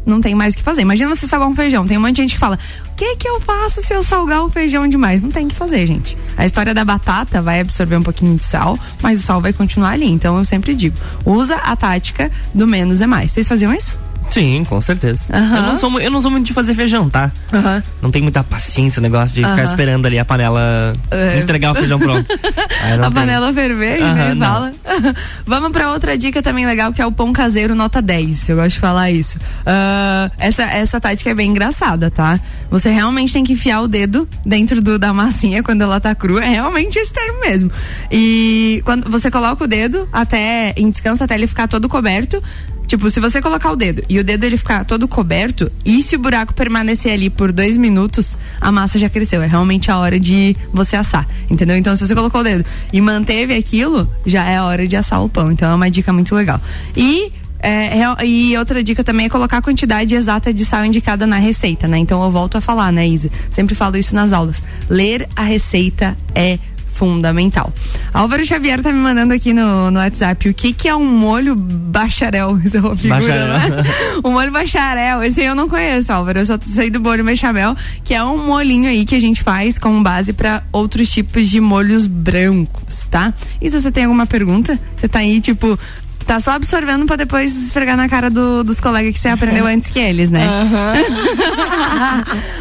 não 0.09 0.21
tem 0.21 0.35
mais 0.35 0.53
o 0.53 0.57
que 0.57 0.63
fazer. 0.63 0.81
Imagina 0.81 1.13
você 1.13 1.27
salgar 1.27 1.47
um 1.47 1.55
feijão. 1.55 1.85
Tem 1.85 1.97
um 1.97 2.01
monte 2.01 2.15
de 2.15 2.21
gente 2.23 2.33
que 2.33 2.39
fala: 2.39 2.57
o 2.91 2.95
que 2.95 3.15
que 3.15 3.27
eu 3.27 3.39
faço 3.41 3.81
se 3.81 3.93
eu 3.93 4.03
salgar 4.03 4.43
o 4.43 4.49
feijão 4.49 4.87
demais? 4.87 5.21
Não 5.21 5.31
tem 5.31 5.45
o 5.45 5.49
que 5.49 5.55
fazer, 5.55 5.85
gente. 5.85 6.17
A 6.35 6.45
história 6.45 6.73
da 6.73 6.83
batata 6.83 7.41
vai 7.41 7.59
absorver 7.59 7.97
um 7.97 8.03
pouquinho 8.03 8.35
de 8.35 8.43
sal, 8.43 8.77
mas 9.01 9.19
o 9.19 9.23
sal 9.23 9.39
vai 9.39 9.53
continuar 9.53 9.91
ali. 9.91 10.09
Então 10.09 10.37
eu 10.37 10.45
sempre 10.45 10.73
digo: 10.75 10.97
usa 11.25 11.55
a 11.55 11.75
tática 11.75 12.31
do 12.53 12.67
menos 12.67 13.01
é 13.01 13.07
mais. 13.07 13.31
Vocês 13.31 13.47
faziam 13.47 13.73
isso? 13.73 14.08
Sim, 14.31 14.63
com 14.67 14.79
certeza. 14.79 15.25
Uhum. 15.33 15.55
Eu, 15.55 15.61
não 15.63 15.77
sou, 15.77 15.99
eu 15.99 16.11
não 16.11 16.21
sou 16.21 16.31
muito 16.31 16.45
de 16.45 16.53
fazer 16.53 16.75
feijão, 16.75 17.09
tá? 17.09 17.31
Uhum. 17.51 17.81
Não 18.01 18.11
tem 18.11 18.21
muita 18.21 18.43
paciência 18.43 18.99
o 18.99 19.03
negócio 19.03 19.35
de 19.35 19.43
uhum. 19.43 19.49
ficar 19.49 19.63
esperando 19.63 20.05
ali 20.05 20.19
a 20.19 20.25
panela 20.25 20.93
uh. 21.11 21.39
entregar 21.39 21.71
o 21.71 21.75
feijão 21.75 21.99
pronto. 21.99 22.25
a 23.03 23.11
panela 23.11 23.53
ferver, 23.53 23.99
né? 24.01 24.35
Fala. 24.37 24.71
Vamos 25.45 25.71
pra 25.71 25.91
outra 25.91 26.17
dica 26.17 26.41
também 26.41 26.65
legal, 26.65 26.93
que 26.93 27.01
é 27.01 27.05
o 27.05 27.11
pão 27.11 27.33
caseiro 27.33 27.73
nota 27.73 28.01
10. 28.01 28.49
Eu 28.49 28.55
gosto 28.57 28.71
de 28.71 28.79
falar 28.79 29.11
isso. 29.11 29.37
Uh, 29.37 30.31
essa, 30.37 30.63
essa 30.63 30.99
tática 30.99 31.31
é 31.31 31.33
bem 31.33 31.49
engraçada, 31.49 32.11
tá? 32.11 32.39
Você 32.69 32.89
realmente 32.89 33.33
tem 33.33 33.43
que 33.43 33.53
enfiar 33.53 33.81
o 33.81 33.87
dedo 33.87 34.27
dentro 34.45 34.81
do, 34.81 34.99
da 34.99 35.13
massinha 35.13 35.63
quando 35.63 35.81
ela 35.81 35.99
tá 35.99 36.13
crua. 36.13 36.43
É 36.43 36.49
realmente 36.49 36.97
esse 36.97 37.11
termo 37.11 37.39
mesmo. 37.41 37.71
E 38.11 38.81
quando 38.85 39.09
você 39.09 39.31
coloca 39.31 39.63
o 39.63 39.67
dedo 39.67 40.07
até 40.11 40.73
em 40.77 40.89
descanso 40.89 41.23
até 41.23 41.35
ele 41.35 41.47
ficar 41.47 41.67
todo 41.67 41.89
coberto, 41.89 42.41
Tipo, 42.89 43.11
se 43.11 43.19
você 43.19 43.39
colocar 43.39 43.71
o 43.71 43.75
dedo 43.75 44.03
e 44.09 44.17
o 44.17 44.23
dedo 44.23 44.45
ele 44.45 44.57
ficar 44.57 44.83
todo 44.83 45.07
coberto, 45.07 45.71
e 45.85 46.01
se 46.01 46.15
o 46.15 46.19
buraco 46.19 46.55
permanecer 46.55 47.13
ali 47.13 47.29
por 47.29 47.51
dois 47.51 47.77
minutos, 47.77 48.35
a 48.59 48.71
massa 48.71 48.97
já 48.97 49.07
cresceu. 49.07 49.43
É 49.43 49.45
realmente 49.45 49.91
a 49.91 49.99
hora 49.99 50.19
de 50.19 50.57
você 50.73 50.95
assar. 50.95 51.27
Entendeu? 51.47 51.77
Então, 51.77 51.95
se 51.95 52.07
você 52.07 52.15
colocou 52.15 52.41
o 52.41 52.43
dedo 52.43 52.65
e 52.91 52.99
manteve 52.99 53.53
aquilo, 53.53 54.11
já 54.25 54.43
é 54.49 54.57
a 54.57 54.63
hora 54.63 54.87
de 54.87 54.95
assar 54.95 55.23
o 55.23 55.29
pão. 55.29 55.51
Então 55.51 55.69
é 55.69 55.75
uma 55.75 55.91
dica 55.91 56.11
muito 56.11 56.33
legal. 56.33 56.59
E 56.97 57.31
é, 57.61 58.25
e 58.25 58.57
outra 58.57 58.81
dica 58.81 59.03
também 59.03 59.25
é 59.25 59.29
colocar 59.29 59.57
a 59.57 59.61
quantidade 59.61 60.15
exata 60.15 60.53
de 60.53 60.63
sal 60.63 60.85
indicada 60.85 61.27
na 61.27 61.37
receita, 61.37 61.87
né? 61.87 61.97
Então 61.97 62.23
eu 62.23 62.31
volto 62.31 62.57
a 62.57 62.61
falar, 62.61 62.91
né, 62.91 63.07
Isa? 63.07 63.29
Sempre 63.51 63.75
falo 63.75 63.97
isso 63.97 64.15
nas 64.15 64.31
aulas. 64.31 64.63
Ler 64.89 65.27
a 65.35 65.43
receita 65.43 66.17
é 66.33 66.57
fundamental. 66.99 67.73
Álvaro 68.13 68.45
Xavier 68.45 68.81
tá 68.81 68.91
me 68.91 68.99
mandando 68.99 69.33
aqui 69.33 69.53
no, 69.53 69.89
no 69.89 69.99
WhatsApp 69.99 70.49
o 70.49 70.53
que 70.53 70.73
que 70.73 70.89
é 70.89 70.93
um 70.93 71.05
molho 71.05 71.55
bacharel. 71.55 72.59
Isso 72.63 72.75
é 72.75 72.81
uma 72.81 72.93
figura, 72.93 73.21
bacharel. 73.21 73.47
Né? 73.47 73.83
um 74.25 74.31
molho 74.33 74.51
bacharel. 74.51 75.23
Esse 75.23 75.39
aí 75.39 75.47
eu 75.47 75.55
não 75.55 75.69
conheço, 75.69 76.11
Álvaro. 76.11 76.39
Eu 76.39 76.45
só 76.45 76.59
sei 76.61 76.89
do 76.89 76.99
molho 76.99 77.23
bechamel, 77.23 77.73
que 78.03 78.13
é 78.13 78.21
um 78.21 78.45
molinho 78.45 78.89
aí 78.89 79.05
que 79.05 79.15
a 79.15 79.19
gente 79.19 79.41
faz 79.41 79.79
como 79.79 80.03
base 80.03 80.33
para 80.33 80.61
outros 80.73 81.09
tipos 81.09 81.47
de 81.47 81.61
molhos 81.61 82.05
brancos, 82.05 83.07
tá? 83.09 83.33
E 83.61 83.71
se 83.71 83.79
você 83.79 83.89
tem 83.89 84.03
alguma 84.03 84.25
pergunta, 84.25 84.77
você 84.97 85.07
tá 85.07 85.19
aí, 85.19 85.39
tipo, 85.39 85.79
tá 86.25 86.37
só 86.41 86.51
absorvendo 86.51 87.05
para 87.05 87.15
depois 87.15 87.55
esfregar 87.55 87.95
na 87.95 88.09
cara 88.09 88.29
do, 88.29 88.61
dos 88.61 88.81
colegas 88.81 89.13
que 89.13 89.19
você 89.19 89.29
aprendeu 89.29 89.65
antes 89.71 89.89
que 89.89 89.99
eles, 89.99 90.29
né? 90.29 90.45
Uhum. 90.45 90.93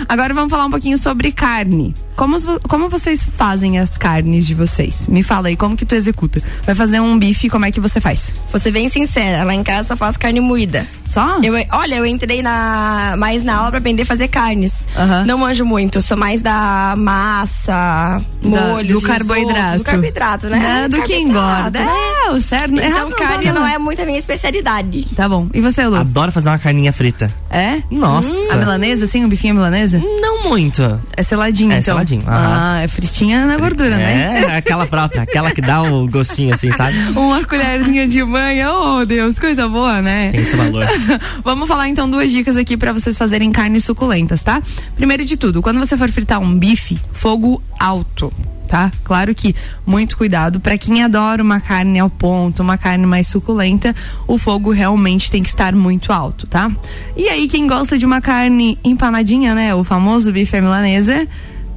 Agora 0.09 0.33
vamos 0.33 0.49
falar 0.51 0.67
um 0.67 0.71
pouquinho 0.71 0.97
sobre 0.97 1.33
carne. 1.33 1.93
Como, 2.19 2.37
como 2.63 2.89
vocês 2.89 3.23
fazem 3.37 3.79
as 3.79 3.97
carnes 3.97 4.45
de 4.45 4.53
vocês? 4.53 5.07
Me 5.07 5.23
fala 5.23 5.47
aí, 5.47 5.57
como 5.57 5.77
que 5.77 5.87
tu 5.87 5.95
executa? 5.95 6.43
Vai 6.65 6.75
fazer 6.75 6.99
um 6.99 7.17
bife, 7.17 7.49
como 7.49 7.65
é 7.65 7.71
que 7.71 7.79
você 7.79 8.01
faz? 8.01 8.33
Vou 8.51 8.61
ser 8.61 8.73
bem 8.73 8.89
sincera, 8.89 9.45
lá 9.45 9.55
em 9.55 9.63
casa 9.63 9.87
só 9.87 9.97
faço 9.97 10.19
carne 10.19 10.41
moída. 10.41 10.85
Só? 11.07 11.41
Eu, 11.41 11.55
olha, 11.71 11.95
eu 11.95 12.05
entrei 12.05 12.43
na, 12.43 13.15
mais 13.17 13.45
na 13.45 13.55
aula 13.55 13.71
pra 13.71 13.79
aprender 13.79 14.03
a 14.03 14.07
fazer 14.07 14.27
carnes. 14.27 14.73
Uhum. 14.97 15.27
Não 15.27 15.39
manjo 15.39 15.65
muito, 15.65 16.03
sou 16.03 16.17
mais 16.17 16.43
da 16.43 16.95
massa, 16.99 18.21
molho, 18.43 18.95
do 18.95 19.01
carboidrato. 19.01 19.79
do 19.79 19.85
carboidrato, 19.85 20.49
né? 20.49 20.83
É, 20.85 20.89
do 20.89 21.01
que 21.05 21.17
engorda. 21.17 21.79
Né? 21.79 21.89
É, 22.27 22.31
o 22.31 22.43
certo. 22.43 22.75
Então 22.75 22.85
errado, 22.85 23.11
carne 23.15 23.47
não, 23.47 23.61
não, 23.61 23.67
é 23.67 23.79
muito 23.79 24.03
a 24.03 24.05
minha 24.05 24.19
especialidade. 24.19 25.07
Tá 25.15 25.29
bom. 25.29 25.49
E 25.55 25.61
você, 25.61 25.87
Lu? 25.87 25.95
Adoro 25.95 26.33
fazer 26.33 26.49
uma 26.49 26.59
carninha 26.59 26.93
frita. 26.93 27.33
É? 27.49 27.81
Nossa. 27.89 28.29
Hum. 28.29 28.49
A 28.51 28.57
milanesa, 28.57 29.07
sim? 29.07 29.25
Um 29.25 29.29
bifinho 29.29 29.55
milanesa? 29.55 30.03
Não 30.21 30.49
muito. 30.49 31.01
É 31.17 31.23
seladinho, 31.23 31.73
é 31.73 31.79
então. 31.79 31.97
Seladinho. 32.09 32.23
Ah, 32.27 32.81
é 32.83 32.89
fritinha 32.89 33.47
na 33.47 33.57
gordura, 33.59 33.95
é, 33.95 33.99
né? 33.99 34.43
É, 34.43 34.57
aquela 34.57 34.87
própria, 34.87 35.23
aquela 35.23 35.51
que 35.51 35.61
dá 35.61 35.83
o 35.83 36.09
gostinho 36.09 36.55
assim, 36.55 36.73
sabe? 36.73 36.97
Uma 37.15 37.45
colherzinha 37.45 38.09
de 38.09 38.25
banha, 38.25 38.73
oh 38.73 39.05
Deus, 39.05 39.39
coisa 39.39 39.69
boa, 39.69 40.01
né? 40.01 40.31
Tem 40.31 40.41
esse 40.41 40.57
valor. 40.57 40.87
Vamos 41.45 41.69
falar 41.69 41.89
então 41.89 42.11
duas 42.11 42.31
dicas 42.31 42.57
aqui 42.57 42.77
para 42.77 42.93
vocês 42.93 43.19
fazerem 43.19 43.53
carnes 43.53 43.85
suculentas, 43.85 44.43
tá? 44.43 44.63
Primeiro 44.97 45.25
de 45.25 45.37
tudo, 45.37 45.61
quando 45.61 45.79
você 45.79 45.97
for 45.97 46.11
fritar 46.11 46.41
um 46.41 46.59
bife, 46.59 46.99
fogo 47.13 47.63
alto 47.79 48.33
tá? 48.69 48.93
Claro 49.03 49.35
que 49.35 49.57
muito 49.87 50.15
cuidado 50.15 50.61
para 50.61 50.77
quem 50.77 51.03
adora 51.03 51.43
uma 51.43 51.59
carne 51.59 51.99
ao 51.99 52.11
ponto, 52.11 52.63
uma 52.63 52.77
carne 52.77 53.07
mais 53.07 53.27
suculenta, 53.27 53.97
o 54.27 54.37
fogo 54.37 54.71
realmente 54.71 55.31
tem 55.31 55.43
que 55.43 55.49
estar 55.49 55.75
muito 55.75 56.13
alto, 56.13 56.47
tá? 56.47 56.71
E 57.17 57.31
aí 57.31 57.49
quem 57.49 57.67
gosta 57.67 57.97
de 57.97 58.05
uma 58.05 58.21
carne 58.21 58.79
empanadinha, 58.85 59.55
né, 59.55 59.75
o 59.75 59.83
famoso 59.83 60.31
bife 60.31 60.61
milanesa, 60.61 61.27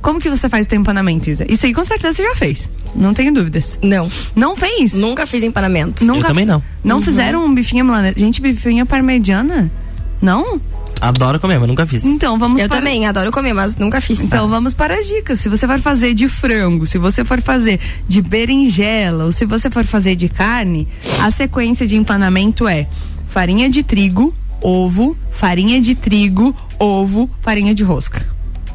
como 0.02 0.20
que 0.20 0.30
você 0.30 0.50
faz 0.50 0.68
o 0.68 0.76
empanamento, 0.76 1.30
Isa? 1.30 1.46
Isso 1.48 1.66
aí 1.66 1.74
com 1.74 1.84
certeza 1.84 2.18
você 2.18 2.24
já 2.24 2.36
fez. 2.36 2.70
Não 2.96 3.14
tenho 3.14 3.34
dúvidas. 3.34 3.78
Não. 3.82 4.10
Não 4.36 4.56
fez? 4.56 4.94
Nunca 4.94 5.26
fiz 5.26 5.44
empanamento. 5.44 6.04
Nunca 6.04 6.20
Eu 6.20 6.28
também 6.28 6.46
não. 6.46 6.62
Não 6.84 6.98
uhum. 6.98 7.02
fizeram 7.02 7.46
um 7.46 7.54
bifinho 7.54 7.86
milanesa? 7.86 8.16
Gente, 8.18 8.42
bifinho 8.42 8.86
parmegiana? 8.86 9.72
Não? 10.22 10.60
Adoro 11.00 11.40
comer, 11.40 11.60
mas 11.60 11.68
nunca 11.68 11.88
fiz. 11.88 12.06
Então, 12.06 12.38
vamos 12.38 12.62
Eu 12.62 12.70
para... 12.70 12.78
também 12.78 13.08
adoro 13.08 13.32
comer, 13.32 13.54
mas 13.54 13.76
nunca 13.76 14.00
fiz. 14.00 14.20
Então, 14.20 14.48
vamos 14.48 14.74
para 14.74 15.00
as 15.00 15.08
dicas. 15.08 15.40
Se 15.40 15.50
você 15.50 15.66
for 15.66 15.80
fazer 15.80 16.14
de 16.14 16.30
frango, 16.30 16.86
se 16.86 17.00
você 17.00 17.26
for 17.26 17.42
fazer 17.42 17.80
de 18.08 18.22
berinjela, 18.22 19.26
ou 19.26 19.32
se 19.32 19.44
você 19.46 19.70
for 19.70 19.84
fazer 19.84 20.16
de 20.16 20.30
carne, 20.30 20.88
a 21.20 21.32
sequência 21.32 21.88
de 21.88 21.96
empanamento 21.96 22.68
é 22.68 22.88
farinha 23.30 23.68
de 23.68 23.82
trigo, 23.82 24.34
ovo, 24.62 25.18
farinha 25.32 25.82
de 25.82 25.96
trigo, 25.96 26.56
ovo, 26.78 27.28
farinha 27.42 27.74
de 27.74 27.84
rosca. 27.84 28.24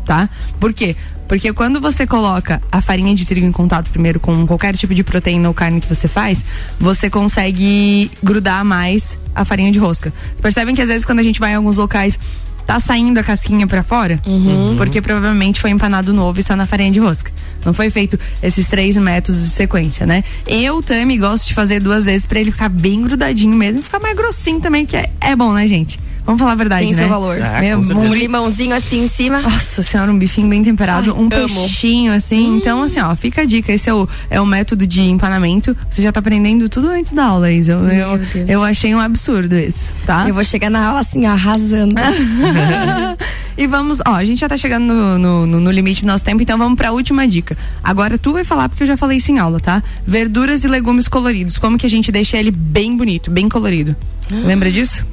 Tá? 0.05 0.29
Por 0.59 0.73
quê? 0.73 0.97
Porque 1.29 1.53
quando 1.53 1.81
você 1.81 2.07
coloca 2.07 2.62
a 2.71 2.81
farinha 2.81 3.15
de 3.15 3.27
trigo 3.27 3.47
em 3.47 3.53
contato 3.53 3.91
primeiro 3.91 4.21
com 4.21 4.47
qualquer 4.47 4.77
tipo 4.77 4.95
de 4.95 5.03
proteína 5.03 5.49
ou 5.49 5.55
carne 5.55 5.81
que 5.81 5.89
você 5.89 6.09
faz, 6.09 6.45
você 6.79 7.11
consegue 7.11 8.11
grudar 8.23 8.65
mais 8.65 9.19
a 9.35 9.45
farinha 9.45 9.71
de 9.71 9.79
rosca. 9.79 10.12
Vocês 10.29 10.41
percebem 10.41 10.75
que 10.75 10.83
às 10.83 10.89
vezes 10.89 11.05
quando 11.05 11.19
a 11.19 11.23
gente 11.23 11.41
vai 11.41 11.53
em 11.53 11.57
alguns 11.57 11.77
locais 11.77 12.19
tá 12.67 12.81
saindo 12.81 13.19
a 13.19 13.23
casquinha 13.23 13.67
para 13.67 13.83
fora? 13.83 14.21
Uhum. 14.27 14.75
Porque 14.77 15.01
provavelmente 15.01 15.61
foi 15.61 15.71
empanado 15.71 16.12
novo 16.12 16.41
e 16.41 16.43
só 16.43 16.57
na 16.57 16.67
farinha 16.67 16.91
de 16.91 16.99
rosca. 16.99 17.31
Não 17.65 17.73
foi 17.73 17.91
feito 17.91 18.19
esses 18.43 18.67
três 18.67 18.97
métodos 18.97 19.41
de 19.41 19.51
sequência, 19.51 20.05
né? 20.05 20.25
Eu 20.47 20.83
também 20.83 21.19
gosto 21.19 21.47
de 21.47 21.55
fazer 21.55 21.81
duas 21.81 22.05
vezes 22.05 22.27
para 22.27 22.41
ele 22.41 22.51
ficar 22.51 22.69
bem 22.69 23.03
grudadinho 23.03 23.55
mesmo, 23.55 23.83
ficar 23.83 24.01
mais 24.01 24.17
grossinho 24.17 24.61
também, 24.61 24.85
que 24.85 24.97
é, 24.97 25.11
é 25.21 25.37
bom, 25.37 25.53
né, 25.53 25.67
gente? 25.69 25.99
Vamos 26.27 26.41
falar 26.41 26.53
a 26.53 26.57
verdade, 26.57 26.85
Tem 26.87 26.93
né? 26.95 26.99
seu 27.03 27.09
valor. 27.09 27.41
Ah, 27.41 27.61
Meu, 27.61 27.79
um 27.79 28.12
limãozinho 28.12 28.75
assim 28.75 29.05
em 29.05 29.09
cima. 29.09 29.41
Nossa 29.41 29.83
senhora, 29.83 30.11
um 30.12 30.19
bifinho 30.19 30.49
bem 30.49 30.62
temperado, 30.62 31.12
Ai, 31.12 31.17
um 31.17 31.21
amo. 31.27 31.31
peixinho 31.31 32.12
assim. 32.12 32.51
Hum. 32.51 32.57
Então, 32.57 32.83
assim, 32.83 32.99
ó, 33.01 33.15
fica 33.15 33.43
a 33.43 33.45
dica. 33.45 33.73
Esse 33.73 33.89
é 33.89 33.95
o, 33.95 34.09
é 34.29 34.41
o 34.41 34.45
método 34.45 34.87
de 34.87 35.01
empanamento. 35.03 35.77
Você 35.89 36.03
já 36.03 36.11
tá 36.11 36.19
aprendendo 36.19 36.69
tudo 36.69 36.89
antes 36.89 37.12
da 37.12 37.25
aula, 37.27 37.53
Isa. 37.53 37.73
Eu, 37.73 37.85
eu, 37.89 38.21
eu 38.49 38.62
achei 38.65 38.93
um 38.95 38.99
absurdo 38.99 39.57
isso, 39.57 39.93
tá? 40.05 40.27
Eu 40.29 40.35
vou 40.35 40.43
chegar 40.43 40.69
na 40.69 40.85
aula 40.89 41.01
assim, 41.01 41.25
ó, 41.27 41.31
arrasando. 41.31 41.95
e 43.57 43.67
vamos, 43.67 44.01
ó, 44.07 44.15
a 44.15 44.25
gente 44.25 44.41
já 44.41 44.49
tá 44.49 44.57
chegando 44.57 44.93
no, 44.93 45.19
no, 45.19 45.47
no- 45.47 45.61
no 45.61 45.71
limite 45.71 46.03
do 46.03 46.09
nosso 46.09 46.25
tempo, 46.25 46.43
então 46.43 46.59
vamos 46.59 46.77
pra 46.77 46.91
última 46.93 47.27
dica. 47.27 47.57
Agora 47.83 48.19
tu 48.19 48.33
vai 48.33 48.45
falar, 48.45 48.69
porque 48.69 48.83
eu 48.83 48.87
já 48.87 48.97
falei 48.97 49.19
isso 49.19 49.31
em 49.33 49.39
aula, 49.39 49.61
tá? 49.61 49.83
Verduras 50.07 50.65
e 50.65 50.69
legumes 50.69 51.09
coloridos. 51.09 51.57
Como 51.59 51.79
que 51.79 51.87
a 51.87 51.91
gente 51.91 52.11
deixa 52.12 52.37
ele 52.37 52.51
bem 52.51 52.97
bonito, 52.97 53.31
bem 53.31 53.49
colorido? 53.49 53.95
Lembra 54.31 54.71
disso? 54.73 55.07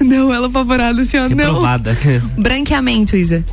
Não, 0.00 0.32
ela 0.32 0.46
apavorada 0.48 1.02
assim, 1.02 1.16
ó, 1.18 1.28
não. 1.28 1.36
Reprovada. 1.36 1.96
Branqueamento, 2.36 3.16
Isa. 3.16 3.44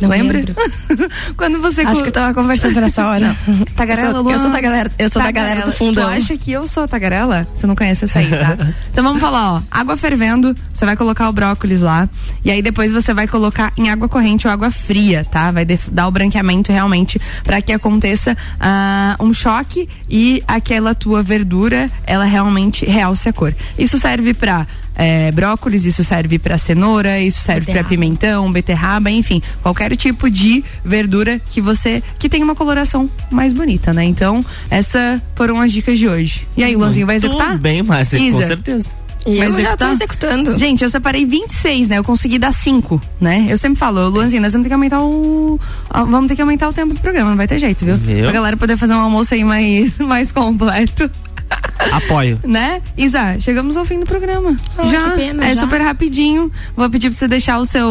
Não 0.00 0.08
Lembra? 0.08 0.38
lembro. 0.38 0.54
Quando 1.36 1.60
você 1.60 1.82
Acho 1.82 2.02
que 2.02 2.08
eu 2.08 2.12
tava 2.12 2.34
conversando 2.34 2.80
nessa 2.80 3.06
hora. 3.08 3.36
Tagarela, 3.76 4.18
eu 4.18 4.22
sou, 4.22 4.32
eu 4.32 4.38
sou 4.38 4.50
da 4.50 4.60
galera, 4.60 4.90
eu 4.98 5.10
sou 5.10 5.22
da 5.22 5.30
galera 5.30 5.62
do 5.62 5.72
fundão. 5.72 6.04
Tu 6.04 6.16
acha 6.16 6.36
que 6.36 6.52
eu 6.52 6.66
sou 6.66 6.84
a 6.84 6.88
tagarela? 6.88 7.46
Você 7.54 7.66
não 7.66 7.76
conhece 7.76 8.04
essa 8.04 8.18
aí, 8.18 8.30
tá? 8.30 8.56
então 8.90 9.04
vamos 9.04 9.20
falar, 9.20 9.54
ó. 9.54 9.62
Água 9.70 9.96
fervendo, 9.96 10.56
você 10.72 10.86
vai 10.86 10.96
colocar 10.96 11.28
o 11.28 11.32
brócolis 11.32 11.80
lá. 11.80 12.08
E 12.44 12.50
aí 12.50 12.62
depois 12.62 12.92
você 12.92 13.12
vai 13.12 13.28
colocar 13.28 13.72
em 13.76 13.90
água 13.90 14.08
corrente 14.08 14.46
ou 14.46 14.52
água 14.52 14.70
fria, 14.70 15.24
tá? 15.24 15.50
Vai 15.50 15.64
dar 15.64 16.06
o 16.06 16.10
branqueamento 16.10 16.72
realmente 16.72 17.20
para 17.44 17.60
que 17.60 17.72
aconteça 17.72 18.36
ah, 18.58 19.16
um 19.20 19.32
choque 19.32 19.88
e 20.08 20.42
aquela 20.46 20.94
tua 20.94 21.22
verdura, 21.22 21.90
ela 22.06 22.24
realmente 22.24 22.84
realce 22.86 23.28
a 23.28 23.32
cor. 23.32 23.54
Isso 23.78 23.98
serve 23.98 24.34
pra 24.34 24.66
é, 24.94 25.30
brócolis, 25.32 25.84
isso 25.84 26.04
serve 26.04 26.38
pra 26.38 26.58
cenoura, 26.58 27.18
isso 27.20 27.40
serve 27.40 27.62
pra 27.62 27.74
Beterraba. 27.74 27.88
pimentão, 27.88 28.52
beterraba, 28.52 29.10
enfim, 29.10 29.42
qualquer 29.62 29.94
tipo 29.96 30.30
de 30.30 30.64
verdura 30.84 31.38
que 31.38 31.60
você 31.60 32.02
que 32.18 32.28
tem 32.28 32.42
uma 32.42 32.54
coloração 32.54 33.08
mais 33.30 33.52
bonita, 33.52 33.92
né? 33.92 34.04
Então, 34.04 34.44
essas 34.70 35.20
foram 35.34 35.60
as 35.60 35.72
dicas 35.72 35.98
de 35.98 36.08
hoje. 36.08 36.46
E 36.56 36.64
aí, 36.64 36.76
Luanzinho, 36.76 37.06
vai 37.06 37.16
executar? 37.16 37.52
Tudo 37.52 37.60
bem, 37.60 37.82
Márcia, 37.82 38.18
com 38.18 38.40
certeza. 38.40 39.00
E 39.26 39.36
Vai 39.36 39.48
eu 39.48 39.60
já 39.60 39.76
tô 39.76 39.86
executando. 39.88 40.56
Gente, 40.58 40.82
eu 40.82 40.88
separei 40.88 41.26
26, 41.26 41.88
né? 41.88 41.98
Eu 41.98 42.04
consegui 42.04 42.38
dar 42.38 42.52
5, 42.52 43.00
né? 43.20 43.46
Eu 43.48 43.58
sempre 43.58 43.78
falo, 43.78 44.08
Luanzinho, 44.08 44.40
nós 44.40 44.52
vamos 44.52 44.64
ter 44.64 44.70
que 44.70 44.74
aumentar 44.74 45.02
o. 45.02 45.60
Vamos 45.92 46.26
ter 46.26 46.36
que 46.36 46.42
aumentar 46.42 46.68
o 46.68 46.72
tempo 46.72 46.94
do 46.94 47.00
programa, 47.00 47.30
não 47.30 47.36
vai 47.36 47.46
ter 47.46 47.58
jeito, 47.58 47.84
viu? 47.84 47.96
Viu? 47.96 48.22
Pra 48.22 48.32
galera 48.32 48.56
poder 48.56 48.76
fazer 48.76 48.94
um 48.94 49.00
almoço 49.00 49.34
aí 49.34 49.44
mais, 49.44 49.96
mais 50.00 50.32
completo. 50.32 51.10
Apoio. 51.92 52.38
né? 52.44 52.82
Isa, 52.96 53.38
chegamos 53.40 53.76
ao 53.76 53.84
fim 53.84 53.98
do 54.00 54.06
programa. 54.06 54.56
Ai, 54.78 54.90
já. 54.90 55.10
que 55.10 55.16
pena, 55.16 55.44
é 55.46 55.54
já. 55.54 55.60
super 55.62 55.80
rapidinho. 55.80 56.50
Vou 56.76 56.88
pedir 56.90 57.10
pra 57.10 57.18
você 57.18 57.28
deixar 57.28 57.58
o 57.58 57.66
seu, 57.66 57.88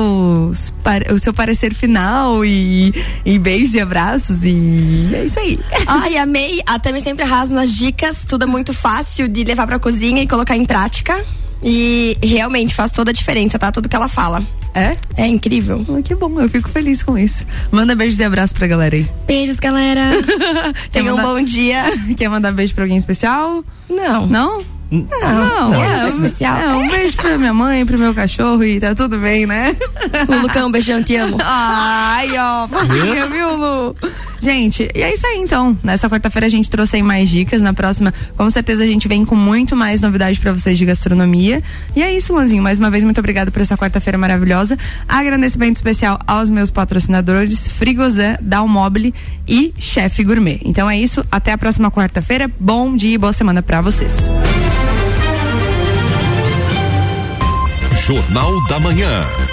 o 1.14 1.20
seu 1.20 1.34
parecer 1.34 1.74
final 1.74 2.46
e, 2.46 2.94
e 3.26 3.38
beijos 3.40 3.74
e 3.74 3.80
abraços 3.80 4.42
e 4.44 5.10
é 5.14 5.26
isso 5.26 5.40
aí. 5.40 5.60
Ai, 5.88 6.18
amei. 6.18 6.62
A 6.66 6.80
Tami 6.80 7.02
sempre 7.02 7.24
arrasa 7.26 7.54
nas 7.54 7.72
dicas. 7.72 8.26
Tudo 8.26 8.44
é 8.44 8.48
muito 8.48 8.74
fácil 8.74 9.28
de 9.28 9.44
levar 9.44 9.68
pra 9.68 9.80
cozinha 9.80 10.22
e 10.22 10.28
colocar 10.28 10.56
em 10.56 10.66
prática. 10.66 11.24
E 11.62 12.18
realmente 12.24 12.74
faz 12.74 12.92
toda 12.92 13.12
a 13.12 13.14
diferença, 13.14 13.60
tá? 13.60 13.72
Tudo 13.72 13.90
que 13.90 13.96
ela 13.96 14.08
fala. 14.08 14.42
É? 14.74 14.96
É 15.18 15.28
incrível. 15.28 15.86
Ah, 15.90 16.02
Que 16.02 16.16
bom, 16.16 16.40
eu 16.40 16.50
fico 16.50 16.70
feliz 16.70 17.02
com 17.04 17.18
isso. 17.18 17.46
Manda 17.72 17.96
beijos 17.96 18.20
e 18.20 18.24
abraços 18.24 18.56
pra 18.58 18.68
galera 18.68 18.96
aí. 18.96 19.08
Beijos, 19.26 19.56
galera. 19.56 20.12
Quer 20.92 21.00
Tenham 21.02 21.18
um 21.18 21.22
bom 21.22 21.42
dia. 21.42 21.84
Quer 22.16 22.30
mandar 22.30 22.52
beijo 22.52 22.74
pra 22.74 22.84
alguém 22.84 22.98
especial? 22.98 23.64
Não. 23.90 24.28
Não? 24.28 24.79
Não, 24.92 25.06
Não, 25.22 25.70
não, 25.72 25.84
é, 25.84 26.10
especial. 26.10 26.58
é, 26.58 26.74
um 26.74 26.88
beijo 26.88 27.16
pra 27.18 27.38
minha 27.38 27.54
mãe, 27.54 27.86
pro 27.86 27.98
meu 27.98 28.14
cachorro 28.14 28.64
e 28.64 28.80
tá 28.80 28.96
tudo 28.96 29.20
bem, 29.20 29.46
né? 29.46 29.76
O 30.28 30.42
Lucão, 30.42 30.72
beijão, 30.72 31.04
te 31.04 31.16
amo. 31.16 31.38
Ai, 31.44 32.30
ó, 32.38 32.68
fofinha, 32.68 33.28
viu, 33.28 33.56
Lu? 33.56 33.96
Gente, 34.42 34.90
e 34.96 35.02
é 35.04 35.14
isso 35.14 35.28
aí 35.28 35.38
então. 35.38 35.78
Nessa 35.84 36.10
quarta-feira 36.10 36.48
a 36.48 36.50
gente 36.50 36.70
trouxe 36.72 36.96
aí 36.96 37.04
mais 37.04 37.30
dicas. 37.30 37.62
Na 37.62 37.74
próxima, 37.74 38.14
com 38.38 38.50
certeza, 38.50 38.84
a 38.84 38.88
gente 38.88 39.08
vem 39.08 39.26
com 39.26 39.36
muito 39.36 39.76
mais 39.76 40.00
novidade 40.02 40.40
pra 40.40 40.54
vocês 40.54 40.78
de 40.78 40.86
gastronomia. 40.86 41.62
E 41.96 42.02
é 42.02 42.12
isso, 42.16 42.34
Luanzinho. 42.34 42.64
Mais 42.64 42.80
uma 42.80 42.90
vez, 42.90 43.04
muito 43.04 43.20
obrigada 43.20 43.52
por 43.52 43.62
essa 43.62 43.78
quarta-feira 43.78 44.18
maravilhosa. 44.18 44.78
Agradecimento 45.08 45.76
especial 45.76 46.18
aos 46.26 46.50
meus 46.50 46.72
patrocinadores, 46.72 47.68
Frigozan, 47.68 48.38
Dalmobile 48.42 49.14
e 49.48 49.74
Chef 49.78 50.24
Gourmet. 50.24 50.62
Então 50.64 50.90
é 50.90 50.98
isso. 50.98 51.24
Até 51.32 51.52
a 51.52 51.58
próxima 51.58 51.92
quarta-feira. 51.92 52.50
Bom 52.60 52.96
dia 52.96 53.16
e 53.16 53.18
boa 53.18 53.34
semana 53.34 53.62
pra 53.62 53.82
vocês. 53.82 54.30
Jornal 58.10 58.60
da 58.68 58.80
Manhã. 58.80 59.49